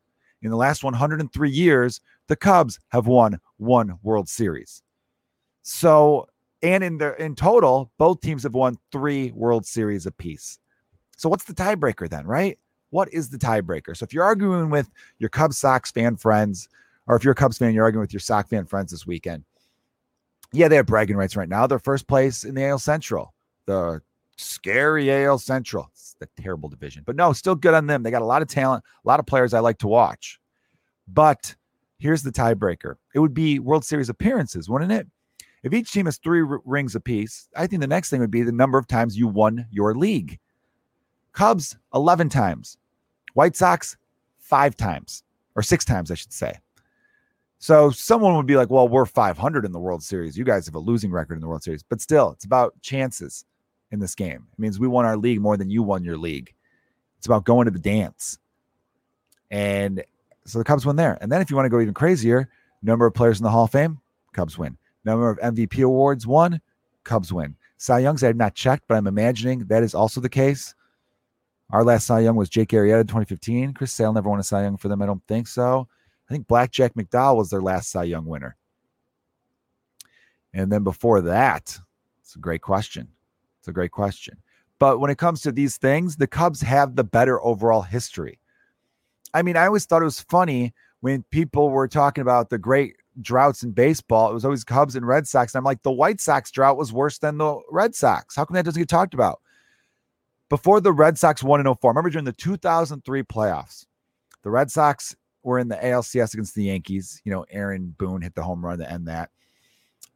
In 0.45 0.51
the 0.51 0.57
last 0.57 0.83
103 0.83 1.49
years, 1.49 2.01
the 2.27 2.35
Cubs 2.35 2.79
have 2.89 3.07
won 3.07 3.39
one 3.57 3.97
World 4.03 4.29
Series. 4.29 4.83
So, 5.63 6.27
and 6.61 6.83
in 6.83 6.99
the 6.99 7.19
in 7.21 7.35
total, 7.35 7.91
both 7.97 8.21
teams 8.21 8.43
have 8.43 8.53
won 8.53 8.77
three 8.91 9.31
World 9.31 9.65
Series 9.65 10.05
apiece. 10.05 10.59
So, 11.17 11.29
what's 11.29 11.45
the 11.45 11.55
tiebreaker 11.55 12.07
then, 12.07 12.27
right? 12.27 12.59
What 12.91 13.11
is 13.11 13.29
the 13.29 13.39
tiebreaker? 13.39 13.97
So 13.97 14.03
if 14.03 14.13
you're 14.13 14.23
arguing 14.23 14.69
with 14.69 14.89
your 15.17 15.29
Cubs 15.29 15.57
Sox 15.57 15.91
fan 15.91 16.15
friends, 16.15 16.69
or 17.07 17.15
if 17.15 17.23
you're 17.23 17.33
a 17.33 17.35
Cubs 17.35 17.57
fan, 17.57 17.73
you're 17.73 17.83
arguing 17.83 18.01
with 18.01 18.13
your 18.13 18.19
Sox 18.19 18.47
fan 18.47 18.65
friends 18.65 18.91
this 18.91 19.07
weekend. 19.07 19.43
Yeah, 20.53 20.67
they 20.67 20.75
have 20.75 20.85
bragging 20.85 21.17
rights 21.17 21.35
right 21.35 21.49
now. 21.49 21.65
They're 21.65 21.79
first 21.79 22.07
place 22.07 22.43
in 22.43 22.53
the 22.53 22.65
AL 22.65 22.79
Central, 22.79 23.33
the 23.65 24.01
scary 24.37 25.11
AL 25.11 25.39
Central. 25.39 25.89
It's 25.93 26.15
the 26.19 26.29
terrible 26.41 26.69
division, 26.69 27.03
but 27.05 27.15
no, 27.15 27.33
still 27.33 27.55
good 27.55 27.73
on 27.73 27.87
them. 27.87 28.03
They 28.03 28.11
got 28.11 28.21
a 28.21 28.25
lot 28.25 28.41
of 28.41 28.47
talent, 28.47 28.83
a 29.03 29.07
lot 29.07 29.19
of 29.19 29.25
players 29.25 29.53
I 29.53 29.59
like 29.59 29.77
to 29.79 29.87
watch. 29.87 30.39
But 31.07 31.55
here's 31.99 32.23
the 32.23 32.31
tiebreaker 32.31 32.95
it 33.13 33.19
would 33.19 33.33
be 33.33 33.59
World 33.59 33.85
Series 33.85 34.09
appearances, 34.09 34.69
wouldn't 34.69 34.91
it? 34.91 35.07
If 35.63 35.73
each 35.73 35.91
team 35.91 36.05
has 36.05 36.17
three 36.17 36.41
r- 36.41 36.61
rings 36.63 36.95
apiece, 36.95 37.49
I 37.55 37.67
think 37.67 37.81
the 37.81 37.87
next 37.87 38.09
thing 38.09 38.19
would 38.21 38.31
be 38.31 38.43
the 38.43 38.51
number 38.51 38.77
of 38.77 38.87
times 38.87 39.17
you 39.17 39.27
won 39.27 39.65
your 39.71 39.95
league. 39.95 40.39
Cubs, 41.33 41.75
11 41.93 42.29
times. 42.29 42.77
White 43.33 43.55
Sox, 43.55 43.97
five 44.37 44.77
times, 44.77 45.23
or 45.55 45.63
six 45.63 45.83
times, 45.83 46.11
I 46.11 46.13
should 46.13 46.31
say. 46.31 46.53
So 47.57 47.89
someone 47.89 48.35
would 48.35 48.45
be 48.45 48.55
like, 48.55 48.69
well, 48.69 48.87
we're 48.87 49.05
500 49.05 49.65
in 49.65 49.71
the 49.71 49.79
World 49.79 50.03
Series. 50.03 50.37
You 50.37 50.43
guys 50.43 50.67
have 50.67 50.75
a 50.75 50.79
losing 50.79 51.11
record 51.11 51.33
in 51.33 51.41
the 51.41 51.47
World 51.47 51.63
Series. 51.63 51.83
But 51.83 51.99
still, 51.99 52.31
it's 52.31 52.45
about 52.45 52.79
chances 52.81 53.43
in 53.95 53.99
this 53.99 54.13
game. 54.13 54.45
It 54.53 54.59
means 54.59 54.79
we 54.79 54.87
won 54.87 55.05
our 55.05 55.17
league 55.17 55.41
more 55.41 55.57
than 55.57 55.71
you 55.71 55.81
won 55.81 56.03
your 56.03 56.17
league. 56.17 56.53
It's 57.17 57.25
about 57.25 57.45
going 57.45 57.65
to 57.65 57.71
the 57.71 57.79
dance. 57.79 58.37
And 59.49 60.03
so 60.45 60.59
the 60.59 60.63
Cubs 60.63 60.85
win 60.85 60.95
there. 60.95 61.17
And 61.21 61.31
then 61.31 61.41
if 61.41 61.49
you 61.49 61.55
want 61.55 61.65
to 61.65 61.71
go 61.71 61.79
even 61.79 61.93
crazier, 61.93 62.49
number 62.83 63.05
of 63.05 63.13
players 63.13 63.39
in 63.39 63.43
the 63.43 63.49
Hall 63.49 63.63
of 63.63 63.71
Fame, 63.71 63.99
Cubs 64.33 64.57
win. 64.57 64.77
Number 65.03 65.29
of 65.29 65.39
MVP 65.39 65.83
awards 65.83 66.27
won, 66.27 66.61
Cubs 67.03 67.33
win. 67.33 67.55
Cy 67.77 67.99
Youngs, 67.99 68.23
I 68.23 68.27
have 68.27 68.35
not 68.35 68.55
checked, 68.55 68.83
but 68.87 68.95
I'm 68.95 69.07
imagining 69.07 69.65
that 69.65 69.83
is 69.83 69.95
also 69.95 70.21
the 70.21 70.29
case. 70.29 70.75
Our 71.71 71.83
last 71.83 72.05
Cy 72.05 72.21
Young 72.21 72.35
was 72.35 72.49
Jake 72.49 72.69
Arrieta 72.69 73.01
in 73.01 73.07
2015. 73.07 73.73
Chris 73.73 73.91
Sale 73.91 74.13
never 74.13 74.29
won 74.29 74.39
a 74.39 74.43
Cy 74.43 74.63
Young 74.63 74.77
for 74.77 74.87
them. 74.87 75.01
I 75.01 75.05
don't 75.05 75.25
think 75.27 75.47
so. 75.47 75.87
I 76.29 76.33
think 76.33 76.47
Blackjack 76.47 76.93
McDowell 76.93 77.37
was 77.37 77.49
their 77.49 77.61
last 77.61 77.91
Cy 77.91 78.03
Young 78.03 78.25
winner. 78.25 78.55
And 80.53 80.71
then 80.71 80.83
before 80.83 81.21
that, 81.21 81.77
it's 82.21 82.35
a 82.35 82.39
great 82.39 82.61
question. 82.61 83.09
It's 83.65 83.69
a 83.69 83.73
great 83.73 83.91
question. 83.91 84.37
But 84.79 84.99
when 84.99 85.09
it 85.09 85.17
comes 85.17 85.41
to 85.41 85.51
these 85.51 85.77
things, 85.77 86.15
the 86.15 86.27
Cubs 86.27 86.61
have 86.61 86.95
the 86.95 87.03
better 87.03 87.43
overall 87.43 87.81
history. 87.81 88.39
I 89.33 89.41
mean, 89.41 89.57
I 89.57 89.65
always 89.65 89.85
thought 89.85 90.01
it 90.01 90.05
was 90.05 90.21
funny 90.21 90.73
when 91.01 91.23
people 91.31 91.69
were 91.69 91.87
talking 91.87 92.21
about 92.21 92.49
the 92.49 92.57
great 92.57 92.95
droughts 93.21 93.63
in 93.63 93.71
baseball. 93.71 94.29
It 94.29 94.33
was 94.33 94.45
always 94.45 94.63
Cubs 94.63 94.95
and 94.95 95.07
Red 95.07 95.27
Sox. 95.27 95.53
And 95.53 95.59
I'm 95.59 95.65
like, 95.65 95.83
the 95.83 95.91
White 95.91 96.21
Sox 96.21 96.51
drought 96.51 96.77
was 96.77 96.93
worse 96.93 97.17
than 97.17 97.37
the 97.37 97.59
Red 97.71 97.95
Sox. 97.95 98.35
How 98.35 98.45
come 98.45 98.55
that 98.55 98.65
doesn't 98.65 98.81
get 98.81 98.89
talked 98.89 99.13
about? 99.13 99.39
before 100.49 100.79
the 100.79 100.93
Red 100.93 101.17
Sox 101.17 101.43
won 101.43 101.59
in 101.59 101.73
04, 101.73 101.91
remember 101.91 102.09
during 102.09 102.25
the 102.25 102.33
2003 102.33 103.23
playoffs, 103.23 103.85
the 104.43 104.49
Red 104.49 104.69
Sox 104.69 105.15
were 105.43 105.59
in 105.59 105.67
the 105.67 105.75
ALCS 105.75 106.33
against 106.33 106.55
the 106.55 106.65
Yankees. 106.65 107.21
You 107.25 107.31
know, 107.31 107.45
Aaron 107.49 107.95
Boone 107.97 108.21
hit 108.21 108.35
the 108.35 108.43
home 108.43 108.63
run 108.63 108.79
to 108.79 108.91
end 108.91 109.07
that. 109.07 109.31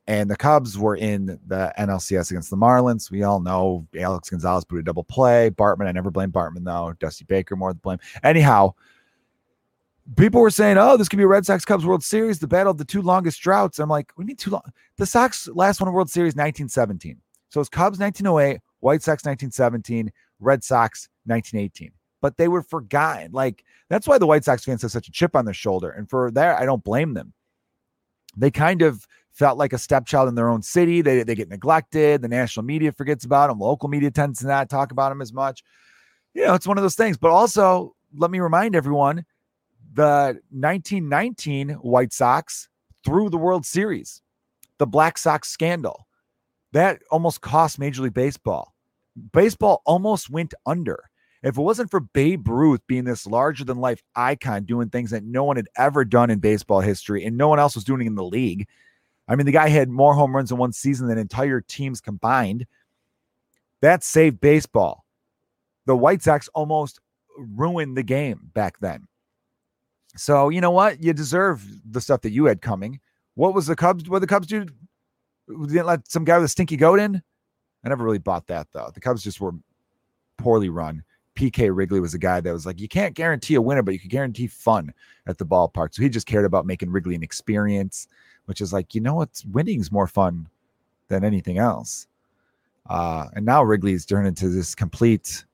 And 0.09 0.27
the 0.27 0.35
Cubs 0.35 0.75
were 0.75 0.95
in 0.95 1.39
the 1.45 1.71
NLCS 1.77 2.31
against 2.31 2.49
the 2.49 2.57
Marlins. 2.57 3.11
We 3.11 3.21
all 3.21 3.39
know 3.39 3.87
Alex 3.95 4.31
Gonzalez 4.31 4.65
put 4.65 4.79
a 4.79 4.81
double 4.81 5.03
play. 5.03 5.51
Bartman, 5.51 5.85
I 5.85 5.91
never 5.91 6.09
blame 6.09 6.31
Bartman 6.31 6.63
though. 6.63 6.93
Dusty 6.99 7.25
Baker 7.25 7.55
more 7.55 7.73
to 7.73 7.79
blame. 7.79 7.99
Anyhow, 8.23 8.73
people 10.17 10.41
were 10.41 10.49
saying, 10.49 10.79
"Oh, 10.79 10.97
this 10.97 11.09
could 11.09 11.17
be 11.17 11.23
a 11.25 11.27
Red 11.27 11.45
Sox 11.45 11.63
Cubs 11.63 11.85
World 11.85 12.03
Series, 12.03 12.39
the 12.39 12.47
battle 12.47 12.71
of 12.71 12.79
the 12.79 12.85
two 12.85 13.03
longest 13.03 13.39
droughts." 13.39 13.77
I'm 13.77 13.87
like, 13.87 14.11
"We 14.17 14.25
need 14.25 14.39
too 14.39 14.49
long." 14.49 14.63
The 14.97 15.05
Sox 15.05 15.47
last 15.49 15.79
won 15.79 15.87
a 15.87 15.91
World 15.91 16.09
Series 16.09 16.35
1917. 16.35 17.21
So 17.49 17.61
it's 17.61 17.69
Cubs 17.69 17.99
1908, 17.99 18.61
White 18.79 19.03
Sox 19.03 19.23
1917, 19.23 20.11
Red 20.39 20.63
Sox 20.63 21.07
1918. 21.27 21.91
But 22.19 22.37
they 22.37 22.47
were 22.47 22.63
forgotten. 22.63 23.31
Like 23.31 23.63
that's 23.89 24.07
why 24.07 24.17
the 24.17 24.25
White 24.25 24.43
Sox 24.43 24.65
fans 24.65 24.81
have 24.81 24.89
such 24.89 25.07
a 25.07 25.11
chip 25.11 25.35
on 25.35 25.45
their 25.45 25.53
shoulder, 25.53 25.91
and 25.91 26.09
for 26.09 26.31
that, 26.31 26.59
I 26.59 26.65
don't 26.65 26.83
blame 26.83 27.13
them. 27.13 27.33
They 28.35 28.49
kind 28.49 28.81
of 28.81 29.05
felt 29.39 29.57
like 29.57 29.71
a 29.71 29.77
stepchild 29.77 30.27
in 30.27 30.35
their 30.35 30.49
own 30.49 30.61
city. 30.61 31.01
They 31.01 31.23
they 31.23 31.33
get 31.33 31.49
neglected. 31.49 32.21
The 32.21 32.27
national 32.27 32.65
media 32.65 32.91
forgets 32.91 33.23
about 33.23 33.47
them. 33.47 33.59
Local 33.59 33.87
media 33.87 34.11
tends 34.11 34.39
to 34.39 34.47
not 34.47 34.69
talk 34.69 34.91
about 34.91 35.09
them 35.09 35.21
as 35.21 35.33
much. 35.33 35.63
You 36.33 36.45
know, 36.45 36.53
it's 36.53 36.67
one 36.67 36.77
of 36.77 36.83
those 36.83 36.95
things. 36.95 37.17
But 37.17 37.31
also, 37.31 37.95
let 38.15 38.29
me 38.29 38.39
remind 38.39 38.75
everyone 38.75 39.25
the 39.93 40.39
1919 40.51 41.69
White 41.69 42.13
Sox 42.13 42.67
through 43.05 43.29
the 43.29 43.37
World 43.37 43.65
Series, 43.65 44.21
the 44.77 44.85
Black 44.85 45.17
Sox 45.17 45.49
scandal. 45.49 46.05
That 46.73 47.01
almost 47.09 47.41
cost 47.41 47.79
Major 47.79 48.03
League 48.03 48.13
Baseball. 48.13 48.75
Baseball 49.33 49.81
almost 49.85 50.29
went 50.29 50.53
under. 50.67 51.05
If 51.41 51.57
it 51.57 51.61
wasn't 51.61 51.89
for 51.89 52.01
Babe 52.01 52.47
Ruth 52.47 52.81
being 52.85 53.05
this 53.05 53.25
larger 53.25 53.63
than 53.63 53.79
life 53.79 54.03
icon 54.15 54.65
doing 54.65 54.89
things 54.89 55.11
that 55.11 55.23
no 55.23 55.45
one 55.45 55.55
had 55.55 55.69
ever 55.77 56.03
done 56.03 56.29
in 56.29 56.39
baseball 56.39 56.81
history 56.81 57.23
and 57.25 57.37
no 57.37 57.47
one 57.47 57.59
else 57.59 57.75
was 57.75 57.85
doing 57.85 58.05
in 58.05 58.15
the 58.15 58.23
league. 58.23 58.67
I 59.29 59.35
mean, 59.35 59.45
the 59.45 59.51
guy 59.51 59.69
had 59.69 59.89
more 59.89 60.15
home 60.15 60.35
runs 60.35 60.51
in 60.51 60.57
one 60.57 60.73
season 60.73 61.07
than 61.07 61.19
entire 61.19 61.61
teams 61.61 62.01
combined. 62.01 62.65
That 63.81 64.03
saved 64.03 64.41
baseball. 64.41 65.05
The 65.85 65.95
White 65.95 66.23
Sox 66.23 66.49
almost 66.49 66.99
ruined 67.37 67.95
the 67.95 68.03
game 68.03 68.49
back 68.53 68.79
then. 68.79 69.07
So 70.17 70.49
you 70.49 70.59
know 70.59 70.71
what? 70.71 71.01
You 71.03 71.13
deserve 71.13 71.63
the 71.89 72.01
stuff 72.01 72.21
that 72.21 72.31
you 72.31 72.45
had 72.45 72.61
coming. 72.61 72.99
What 73.35 73.53
was 73.53 73.67
the 73.67 73.75
Cubs? 73.75 74.09
What 74.09 74.19
the 74.19 74.27
Cubs 74.27 74.47
do? 74.47 74.65
Didn't 75.47 75.85
let 75.85 76.11
some 76.11 76.25
guy 76.25 76.37
with 76.37 76.45
a 76.45 76.49
stinky 76.49 76.75
goat 76.75 76.99
in. 76.99 77.21
I 77.83 77.89
never 77.89 78.03
really 78.03 78.17
bought 78.17 78.47
that 78.47 78.67
though. 78.73 78.91
The 78.93 78.99
Cubs 78.99 79.23
just 79.23 79.39
were 79.39 79.53
poorly 80.37 80.69
run. 80.69 81.03
PK 81.35 81.73
Wrigley 81.73 81.99
was 81.99 82.13
a 82.13 82.19
guy 82.19 82.41
that 82.41 82.51
was 82.51 82.65
like, 82.65 82.81
you 82.81 82.89
can't 82.89 83.15
guarantee 83.15 83.55
a 83.55 83.61
winner, 83.61 83.81
but 83.81 83.93
you 83.93 83.99
can 83.99 84.09
guarantee 84.09 84.47
fun 84.47 84.93
at 85.25 85.37
the 85.37 85.45
ballpark. 85.45 85.93
So 85.93 86.01
he 86.01 86.09
just 86.09 86.27
cared 86.27 86.43
about 86.43 86.65
making 86.65 86.89
Wrigley 86.89 87.15
an 87.15 87.23
experience, 87.23 88.07
which 88.49 88.61
is 88.61 88.73
like, 88.73 88.95
you 88.95 88.99
know 88.99 89.13
what? 89.13 89.29
Winning's 89.51 89.91
more 89.91 90.07
fun 90.07 90.47
than 91.07 91.23
anything 91.23 91.59
else. 91.59 92.07
Uh, 92.89 93.27
and 93.35 93.45
now 93.45 93.61
Wrigley's 93.61 94.07
turned 94.07 94.25
into 94.25 94.49
this 94.49 94.73
complete. 94.73 95.45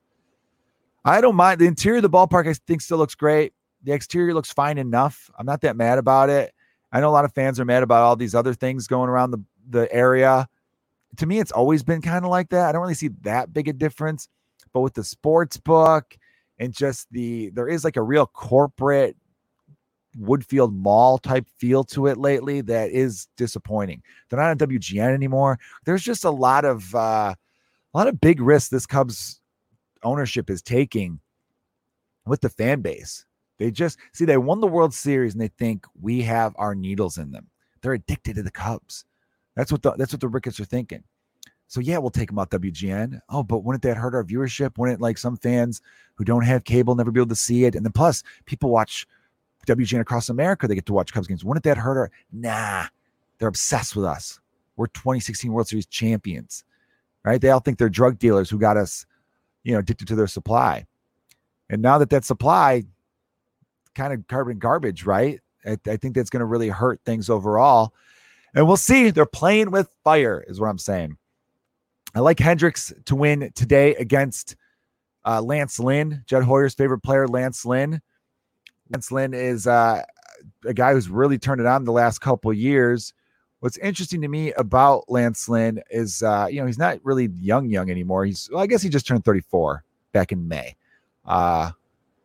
I 1.04 1.20
don't 1.20 1.36
mind 1.36 1.60
the 1.60 1.66
interior 1.66 1.98
of 1.98 2.04
the 2.04 2.10
ballpark. 2.10 2.48
I 2.48 2.54
think 2.54 2.80
still 2.80 2.98
looks 2.98 3.14
great. 3.14 3.52
The 3.84 3.92
exterior 3.92 4.34
looks 4.34 4.54
fine 4.54 4.78
enough. 4.78 5.30
I'm 5.38 5.46
not 5.46 5.60
that 5.62 5.76
mad 5.76 5.98
about 5.98 6.30
it. 6.30 6.54
I 6.94 7.02
know 7.02 7.10
a 7.10 7.12
lot 7.12 7.26
of 7.26 7.34
fans 7.34 7.60
are 7.60 7.66
mad 7.66 7.84
about 7.84 8.02
all 8.02 8.16
these 8.16 8.34
other 8.34 8.54
things 8.54 8.88
going 8.88 9.10
around 9.10 9.32
the, 9.32 9.44
the 9.70 9.94
area. 9.94 10.48
To 11.18 11.26
me, 11.26 11.40
it's 11.40 11.52
always 11.52 11.84
been 11.84 12.02
kind 12.02 12.24
of 12.24 12.32
like 12.32 12.48
that. 12.52 12.70
I 12.70 12.72
don't 12.72 12.82
really 12.82 12.94
see 12.94 13.10
that 13.24 13.52
big 13.52 13.68
a 13.68 13.74
difference. 13.74 14.30
But 14.72 14.80
with 14.80 14.94
the 14.94 15.04
sports 15.04 15.58
book 15.58 16.18
and 16.60 16.74
just 16.74 17.12
the 17.12 17.50
there 17.50 17.68
is 17.68 17.84
like 17.84 17.98
a 17.98 18.02
real 18.02 18.26
corporate 18.26 19.18
Woodfield 20.20 20.74
Mall 20.74 21.18
type 21.18 21.48
feel 21.58 21.84
to 21.86 22.08
it 22.08 22.18
lately 22.18 22.62
that 22.62 22.92
is 22.92 23.28
disappointing. 23.38 24.02
They're 24.30 24.40
not 24.40 24.52
on 24.52 24.58
WGN 24.58 25.14
anymore. 25.14 25.60
There's 25.86 26.04
just 26.04 26.26
a 26.26 26.30
lot 26.30 26.66
of 26.66 26.94
uh, 26.96 27.36
a 27.94 27.98
lot 27.98 28.08
of 28.08 28.22
big 28.22 28.42
risks 28.42 28.70
this 28.70 28.86
Cubs 28.86 29.42
ownership 30.04 30.50
is 30.50 30.62
taking 30.62 31.20
with 32.26 32.42
the 32.42 32.50
fan 32.50 32.82
base. 32.82 33.26
They 33.58 33.72
just 33.72 33.98
see 34.14 34.26
they 34.26 34.38
won 34.38 34.60
the 34.60 34.68
World 34.68 34.94
Series 34.94 35.34
and 35.34 35.42
they 35.42 35.48
think 35.48 35.86
we 36.00 36.22
have 36.24 36.54
our 36.58 36.76
needles 36.76 37.18
in 37.18 37.32
them. 37.32 37.48
They're 37.82 37.94
addicted 37.94 38.36
to 38.36 38.44
the 38.44 38.52
Cubs. 38.52 39.06
That's 39.56 39.72
what 39.72 39.82
the 39.82 39.92
that's 39.94 40.14
what 40.14 40.22
the 40.22 40.28
Ricketts 40.28 40.60
are 40.60 40.66
thinking. 40.66 41.04
So 41.68 41.80
yeah, 41.80 41.98
we'll 41.98 42.12
take 42.12 42.30
them 42.30 42.40
out 42.40 42.52
WGN. 42.52 43.20
Oh, 43.30 43.44
but 43.44 43.64
wouldn't 43.64 43.84
that 43.84 43.98
hurt 43.98 44.14
our 44.14 44.24
viewership? 44.24 44.78
Wouldn't 44.78 45.02
like 45.02 45.18
some 45.18 45.38
fans 45.38 45.82
who 46.16 46.24
don't 46.24 46.44
have 46.44 46.64
cable 46.64 46.96
never 46.96 47.12
be 47.12 47.20
able 47.20 47.30
to 47.30 47.36
see 47.36 47.66
it? 47.66 47.76
And 47.76 47.84
then 47.86 47.92
plus 47.92 48.24
people 48.46 48.70
watch 48.70 49.08
WGN 49.66 50.02
across 50.02 50.30
America, 50.30 50.68
they 50.68 50.76
get 50.76 50.86
to 50.88 50.94
watch 50.94 51.14
Cubs 51.14 51.28
games. 51.28 51.44
Wouldn't 51.44 51.64
that 51.64 51.78
hurt 51.78 51.98
our 51.98 52.12
nah? 52.32 52.86
They're 53.38 53.48
obsessed 53.48 53.96
with 53.96 54.06
us. 54.06 54.40
We're 54.78 54.88
2016 54.88 55.52
World 55.52 55.68
Series 55.68 55.86
champions. 55.86 56.64
Right? 57.24 57.42
They 57.42 57.50
all 57.50 57.60
think 57.60 57.78
they're 57.78 57.90
drug 57.90 58.20
dealers 58.20 58.50
who 58.50 58.60
got 58.60 58.78
us, 58.78 59.06
you 59.64 59.74
know, 59.74 59.80
addicted 59.80 60.08
to 60.10 60.16
their 60.16 60.28
supply. 60.28 60.86
And 61.70 61.82
now 61.82 61.98
that 61.98 62.12
that 62.12 62.24
supply 62.24 62.84
kind 63.96 64.14
of 64.14 64.28
carbon 64.28 64.60
garbage, 64.60 65.06
right? 65.06 65.40
I, 65.66 65.78
I 65.88 65.98
think 65.98 66.16
that's 66.16 66.30
going 66.30 66.42
to 66.42 66.46
really 66.46 66.70
hurt 66.70 67.02
things 67.06 67.30
overall. 67.30 67.94
And 68.54 68.68
we'll 68.68 68.78
see. 68.78 69.10
They're 69.10 69.26
playing 69.26 69.72
with 69.72 69.90
fire, 70.04 70.44
is 70.48 70.60
what 70.60 70.70
I'm 70.70 70.78
saying. 70.78 71.18
I 72.14 72.20
like 72.20 72.40
Hendricks 72.40 72.94
to 73.06 73.16
win 73.16 73.52
today 73.56 73.96
against 73.96 74.56
uh, 75.26 75.42
Lance 75.42 75.80
Lynn, 75.80 76.24
Jed 76.28 76.44
Hoyer's 76.44 76.74
favorite 76.74 77.02
player, 77.02 77.28
Lance 77.28 77.66
Lynn. 77.66 78.02
Lance 78.92 79.12
Lynn 79.12 79.34
is 79.34 79.68
uh, 79.68 80.04
a 80.66 80.74
guy 80.74 80.94
who's 80.94 81.10
really 81.10 81.38
turned 81.38 81.62
it 81.62 81.68
on 81.68 81.86
the 81.86 81.92
last 81.92 82.20
couple 82.20 82.54
years. 82.54 83.14
What's 83.60 83.78
interesting 83.78 84.22
to 84.22 84.28
me 84.28 84.54
about 84.54 85.06
Lance 85.10 85.50
Lynn 85.50 85.82
is, 85.90 86.22
uh, 86.22 86.48
you 86.50 86.60
know, 86.60 86.68
he's 86.68 86.78
not 86.78 87.00
really 87.04 87.30
young, 87.40 87.70
young 87.70 87.90
anymore. 87.90 88.26
He's, 88.26 88.50
well, 88.52 88.62
I 88.62 88.68
guess 88.68 88.82
he 88.82 88.90
just 88.90 89.08
turned 89.08 89.26
34 89.26 89.84
back 90.12 90.32
in 90.32 90.48
May. 90.48 90.76
Uh, 91.26 91.72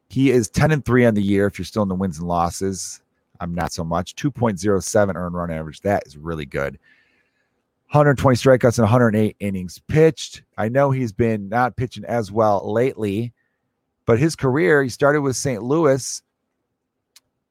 he 0.09 0.31
is 0.31 0.51
10 0.51 0.73
and 0.73 0.85
3 0.85 1.07
on 1.07 1.15
the 1.15 1.23
year 1.23 1.47
if 1.47 1.59
you're 1.59 1.65
still 1.65 1.83
in 1.83 1.89
the 1.89 1.95
wins 1.95 2.19
and 2.19 2.29
losses. 2.29 3.01
I'm 3.41 3.55
not 3.55 3.73
so 3.73 3.85
much. 3.85 4.17
2.07 4.17 5.15
earned 5.15 5.35
run 5.35 5.51
average. 5.51 5.81
That 5.81 6.03
is 6.07 6.19
really 6.19 6.45
good. 6.45 6.79
120 7.93 8.37
strikeouts 8.37 8.79
and 8.79 8.85
108 8.85 9.37
innings 9.41 9.81
pitched. 9.89 10.43
I 10.59 10.69
know 10.69 10.91
he's 10.91 11.13
been 11.13 11.49
not 11.49 11.77
pitching 11.77 12.05
as 12.05 12.31
well 12.31 12.71
lately, 12.71 13.33
but 14.05 14.19
his 14.19 14.37
career, 14.37 14.83
he 14.83 14.89
started 14.89 15.23
with 15.23 15.37
St. 15.37 15.63
Louis, 15.63 16.23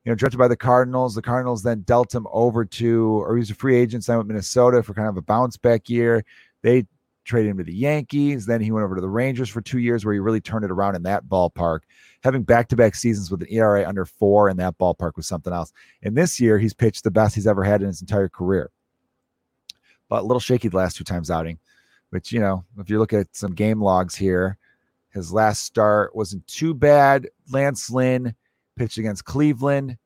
you 0.10 0.14
know, 0.14 0.16
drafted 0.16 0.40
by 0.40 0.48
the 0.48 0.58
Cardinals. 0.58 1.14
The 1.14 1.22
Cardinals 1.22 1.62
then 1.62 1.82
dealt 1.82 2.16
him 2.16 2.26
over 2.32 2.66
to, 2.66 3.22
or 3.24 3.36
he 3.36 3.42
was 3.42 3.52
a 3.52 3.54
free 3.54 3.76
agent, 3.76 4.04
signed 4.04 4.18
with 4.18 4.26
Minnesota 4.26 4.82
for 4.82 4.96
kind 4.96 5.08
of 5.08 5.18
a 5.18 5.22
bounce 5.22 5.56
back 5.56 5.88
year. 5.88 6.26
They 6.64 6.88
traded 7.26 7.52
him 7.52 7.58
to 7.60 7.64
the 7.64 7.76
Yankees. 7.76 8.48
Then 8.48 8.60
he 8.60 8.72
went 8.72 8.86
over 8.86 8.96
to 8.96 9.02
the 9.02 9.08
Rangers 9.08 9.50
for 9.50 9.62
two 9.62 9.78
years, 9.78 10.04
where 10.04 10.16
he 10.16 10.20
really 10.20 10.42
turned 10.42 10.66
it 10.66 10.72
around 10.72 10.96
in 10.96 11.04
that 11.04 11.26
ballpark. 11.26 11.82
Having 12.24 12.42
back 12.42 12.70
to 12.70 12.76
back 12.76 12.96
seasons 12.96 13.30
with 13.30 13.44
an 13.44 13.50
ERA 13.52 13.88
under 13.88 14.04
four 14.04 14.50
in 14.50 14.58
that 14.58 14.80
ballpark 14.80 15.16
was 15.16 15.28
something 15.28 15.54
else. 15.54 15.72
And 16.02 16.18
this 16.18 16.40
year, 16.40 16.58
he's 16.58 16.74
pitched 16.74 17.04
the 17.04 17.12
best 17.12 17.36
he's 17.36 17.46
ever 17.46 17.64
had 17.64 17.84
in 17.84 17.88
his 17.88 18.02
entire 18.02 18.30
career. 18.30 18.72
But 20.10 20.22
a 20.22 20.26
little 20.26 20.40
shaky 20.40 20.70
the 20.70 20.78
last 20.78 20.98
two 20.98 21.04
times 21.04 21.30
outing, 21.30 21.60
which, 22.10 22.32
you 22.32 22.40
know, 22.40 22.66
if 22.80 22.90
you 22.90 22.98
look 22.98 23.14
at 23.14 23.36
some 23.36 23.54
game 23.54 23.80
logs 23.80 24.16
here, 24.16 24.58
his 25.12 25.32
last 25.32 25.66
start 25.66 26.16
wasn't 26.16 26.48
too 26.48 26.74
bad. 26.74 27.30
Lance 27.52 27.92
Lynn 27.92 28.34
pitched 28.80 28.98
against 28.98 29.26
Cleveland, 29.26 29.98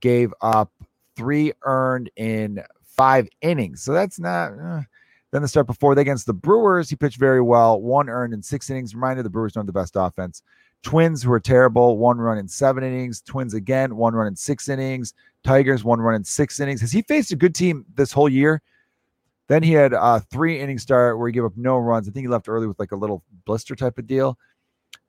gave 0.00 0.34
up 0.42 0.70
three 1.16 1.52
earned 1.62 2.10
in 2.16 2.62
five 2.84 3.28
innings. 3.40 3.82
So 3.82 3.92
that's 3.92 4.18
not. 4.18 4.52
Uh, 4.58 4.82
then 5.32 5.42
the 5.42 5.48
start 5.48 5.66
before 5.66 5.94
that 5.94 6.00
against 6.00 6.26
the 6.26 6.34
Brewers, 6.34 6.90
he 6.90 6.96
pitched 6.96 7.18
very 7.18 7.40
well. 7.40 7.80
One 7.80 8.08
earned 8.08 8.34
in 8.34 8.42
six 8.42 8.68
innings. 8.68 8.94
Reminder 8.94 9.22
the 9.22 9.30
Brewers 9.30 9.52
don't 9.52 9.66
the 9.66 9.72
best 9.72 9.94
offense. 9.96 10.42
Twins, 10.82 11.22
who 11.22 11.32
are 11.32 11.40
terrible, 11.40 11.98
one 11.98 12.18
run 12.18 12.38
in 12.38 12.48
seven 12.48 12.84
innings. 12.84 13.22
Twins 13.22 13.54
again, 13.54 13.96
one 13.96 14.14
run 14.14 14.26
in 14.26 14.36
six 14.36 14.68
innings. 14.68 15.14
Tigers, 15.42 15.84
one 15.84 16.00
run 16.00 16.14
in 16.14 16.24
six 16.24 16.60
innings. 16.60 16.80
Has 16.80 16.92
he 16.92 17.02
faced 17.02 17.32
a 17.32 17.36
good 17.36 17.54
team 17.54 17.84
this 17.94 18.12
whole 18.12 18.28
year? 18.28 18.60
Then 19.48 19.62
he 19.62 19.72
had 19.72 19.92
a 19.92 20.20
three 20.30 20.60
inning 20.60 20.78
start 20.78 21.18
where 21.18 21.28
he 21.28 21.32
gave 21.32 21.44
up 21.44 21.56
no 21.56 21.78
runs. 21.78 22.08
I 22.08 22.12
think 22.12 22.24
he 22.24 22.28
left 22.28 22.48
early 22.48 22.66
with 22.66 22.78
like 22.78 22.92
a 22.92 22.96
little 22.96 23.22
blister 23.44 23.76
type 23.76 23.98
of 23.98 24.06
deal. 24.06 24.38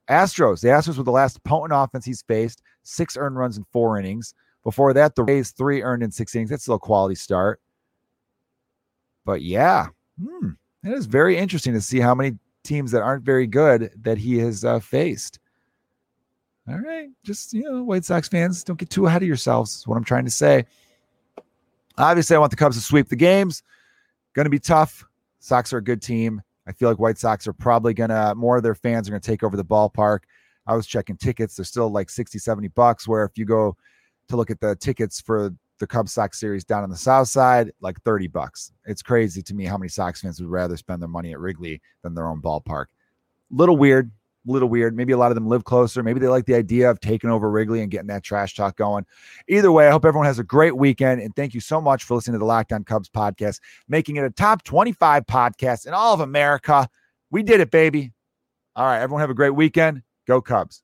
Astros, 0.09 0.61
the 0.61 0.69
Astros 0.69 0.97
were 0.97 1.03
the 1.03 1.11
last 1.11 1.43
potent 1.43 1.73
offense 1.75 2.05
he's 2.05 2.21
faced, 2.21 2.61
six 2.83 3.17
earned 3.17 3.37
runs 3.37 3.57
in 3.57 3.65
four 3.71 3.99
innings. 3.99 4.33
Before 4.63 4.93
that, 4.93 5.15
the 5.15 5.23
Rays, 5.23 5.51
three 5.51 5.81
earned 5.81 6.03
in 6.03 6.11
six 6.11 6.35
innings. 6.35 6.49
That's 6.49 6.63
still 6.63 6.75
a 6.75 6.79
quality 6.79 7.15
start. 7.15 7.61
But 9.25 9.41
yeah, 9.41 9.87
Hmm, 10.21 10.51
that 10.83 10.93
is 10.93 11.05
very 11.05 11.37
interesting 11.37 11.73
to 11.73 11.81
see 11.81 11.99
how 11.99 12.15
many 12.15 12.37
teams 12.63 12.91
that 12.91 13.01
aren't 13.01 13.23
very 13.23 13.47
good 13.47 13.91
that 14.01 14.17
he 14.17 14.37
has 14.39 14.65
uh, 14.65 14.79
faced. 14.79 15.39
All 16.67 16.79
right, 16.79 17.09
just 17.23 17.53
you 17.53 17.63
know, 17.63 17.83
White 17.83 18.03
Sox 18.03 18.27
fans, 18.27 18.63
don't 18.63 18.79
get 18.79 18.89
too 18.89 19.05
ahead 19.05 19.21
of 19.21 19.27
yourselves. 19.27 19.75
Is 19.75 19.87
what 19.87 19.95
I'm 19.95 20.03
trying 20.03 20.25
to 20.25 20.31
say. 20.31 20.65
Obviously, 21.97 22.35
I 22.35 22.39
want 22.39 22.51
the 22.51 22.57
Cubs 22.57 22.75
to 22.75 22.81
sweep 22.81 23.09
the 23.09 23.15
games. 23.15 23.63
Going 24.33 24.45
to 24.45 24.49
be 24.51 24.59
tough. 24.59 25.05
Sox 25.39 25.71
are 25.71 25.77
a 25.77 25.83
good 25.83 26.01
team. 26.01 26.41
I 26.67 26.73
feel 26.73 26.89
like 26.89 26.99
White 26.99 27.17
Sox 27.17 27.47
are 27.47 27.53
probably 27.53 27.93
going 27.93 28.09
to, 28.09 28.35
more 28.35 28.57
of 28.57 28.63
their 28.63 28.75
fans 28.75 29.07
are 29.07 29.11
going 29.11 29.21
to 29.21 29.27
take 29.27 29.43
over 29.43 29.55
the 29.55 29.65
ballpark. 29.65 30.19
I 30.65 30.75
was 30.75 30.85
checking 30.85 31.15
tickets. 31.15 31.55
They're 31.55 31.65
still 31.65 31.89
like 31.89 32.09
60, 32.09 32.37
70 32.39 32.67
bucks. 32.69 33.07
Where 33.07 33.23
if 33.23 33.37
you 33.37 33.45
go 33.45 33.75
to 34.27 34.35
look 34.35 34.51
at 34.51 34.59
the 34.59 34.75
tickets 34.75 35.21
for 35.21 35.53
the 35.79 35.87
Cubs 35.87 36.11
Sox 36.11 36.39
series 36.39 36.63
down 36.63 36.83
on 36.83 36.89
the 36.89 36.97
south 36.97 37.27
side, 37.27 37.71
like 37.81 38.01
30 38.01 38.27
bucks. 38.27 38.71
It's 38.85 39.01
crazy 39.01 39.41
to 39.43 39.53
me 39.53 39.65
how 39.65 39.77
many 39.77 39.89
Sox 39.89 40.21
fans 40.21 40.41
would 40.41 40.49
rather 40.49 40.75
spend 40.75 41.01
their 41.01 41.09
money 41.09 41.33
at 41.33 41.39
Wrigley 41.39 41.81
than 42.01 42.13
their 42.13 42.27
own 42.27 42.41
ballpark. 42.41 42.85
Little 43.51 43.77
weird, 43.77 44.11
little 44.47 44.69
weird. 44.69 44.95
Maybe 44.95 45.13
a 45.13 45.17
lot 45.17 45.31
of 45.31 45.35
them 45.35 45.47
live 45.47 45.63
closer. 45.63 46.01
Maybe 46.03 46.19
they 46.19 46.27
like 46.27 46.45
the 46.45 46.55
idea 46.55 46.89
of 46.89 46.99
taking 46.99 47.29
over 47.29 47.49
Wrigley 47.49 47.81
and 47.81 47.91
getting 47.91 48.07
that 48.07 48.23
trash 48.23 48.55
talk 48.55 48.75
going. 48.77 49.05
Either 49.47 49.71
way, 49.71 49.87
I 49.87 49.91
hope 49.91 50.05
everyone 50.05 50.25
has 50.25 50.39
a 50.39 50.43
great 50.43 50.75
weekend. 50.75 51.21
And 51.21 51.35
thank 51.35 51.53
you 51.53 51.59
so 51.59 51.79
much 51.81 52.03
for 52.03 52.15
listening 52.15 52.33
to 52.33 52.39
the 52.39 52.45
Locked 52.45 52.73
On 52.73 52.83
Cubs 52.83 53.09
podcast, 53.09 53.59
making 53.87 54.15
it 54.15 54.23
a 54.23 54.29
top 54.29 54.63
25 54.63 55.25
podcast 55.25 55.85
in 55.85 55.93
all 55.93 56.13
of 56.13 56.21
America. 56.21 56.87
We 57.29 57.43
did 57.43 57.59
it, 57.59 57.71
baby. 57.71 58.13
All 58.75 58.85
right, 58.85 59.01
everyone 59.01 59.21
have 59.21 59.29
a 59.29 59.35
great 59.35 59.55
weekend. 59.55 60.03
Go 60.27 60.41
Cubs. 60.41 60.83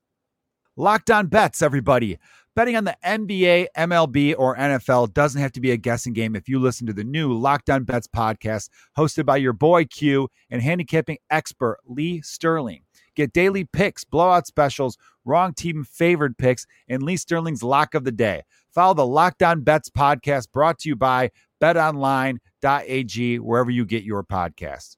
Locked 0.76 1.10
on 1.10 1.28
bets, 1.28 1.62
everybody. 1.62 2.18
Betting 2.56 2.76
on 2.76 2.84
the 2.84 2.96
NBA, 3.04 3.66
MLB, 3.76 4.36
or 4.38 4.56
NFL 4.56 5.12
doesn't 5.12 5.40
have 5.40 5.50
to 5.52 5.60
be 5.60 5.72
a 5.72 5.76
guessing 5.76 6.12
game 6.12 6.36
if 6.36 6.48
you 6.48 6.60
listen 6.60 6.86
to 6.86 6.92
the 6.92 7.02
new 7.02 7.32
Locked 7.32 7.68
On 7.68 7.82
Bets 7.82 8.06
podcast 8.06 8.68
hosted 8.96 9.26
by 9.26 9.38
your 9.38 9.52
boy 9.52 9.86
Q 9.86 10.28
and 10.50 10.62
handicapping 10.62 11.18
expert 11.30 11.78
Lee 11.84 12.20
Sterling. 12.22 12.83
Get 13.14 13.32
daily 13.32 13.64
picks, 13.64 14.04
blowout 14.04 14.46
specials, 14.46 14.96
wrong 15.24 15.54
team 15.54 15.84
favored 15.84 16.36
picks, 16.36 16.66
and 16.88 17.02
Lee 17.02 17.16
Sterling's 17.16 17.62
lock 17.62 17.94
of 17.94 18.04
the 18.04 18.12
day. 18.12 18.42
Follow 18.72 18.94
the 18.94 19.06
Locked 19.06 19.42
On 19.42 19.62
Bets 19.62 19.90
podcast 19.90 20.50
brought 20.52 20.80
to 20.80 20.88
you 20.88 20.96
by 20.96 21.30
betonline.ag, 21.60 23.38
wherever 23.38 23.70
you 23.70 23.84
get 23.84 24.02
your 24.04 24.24
podcasts. 24.24 24.96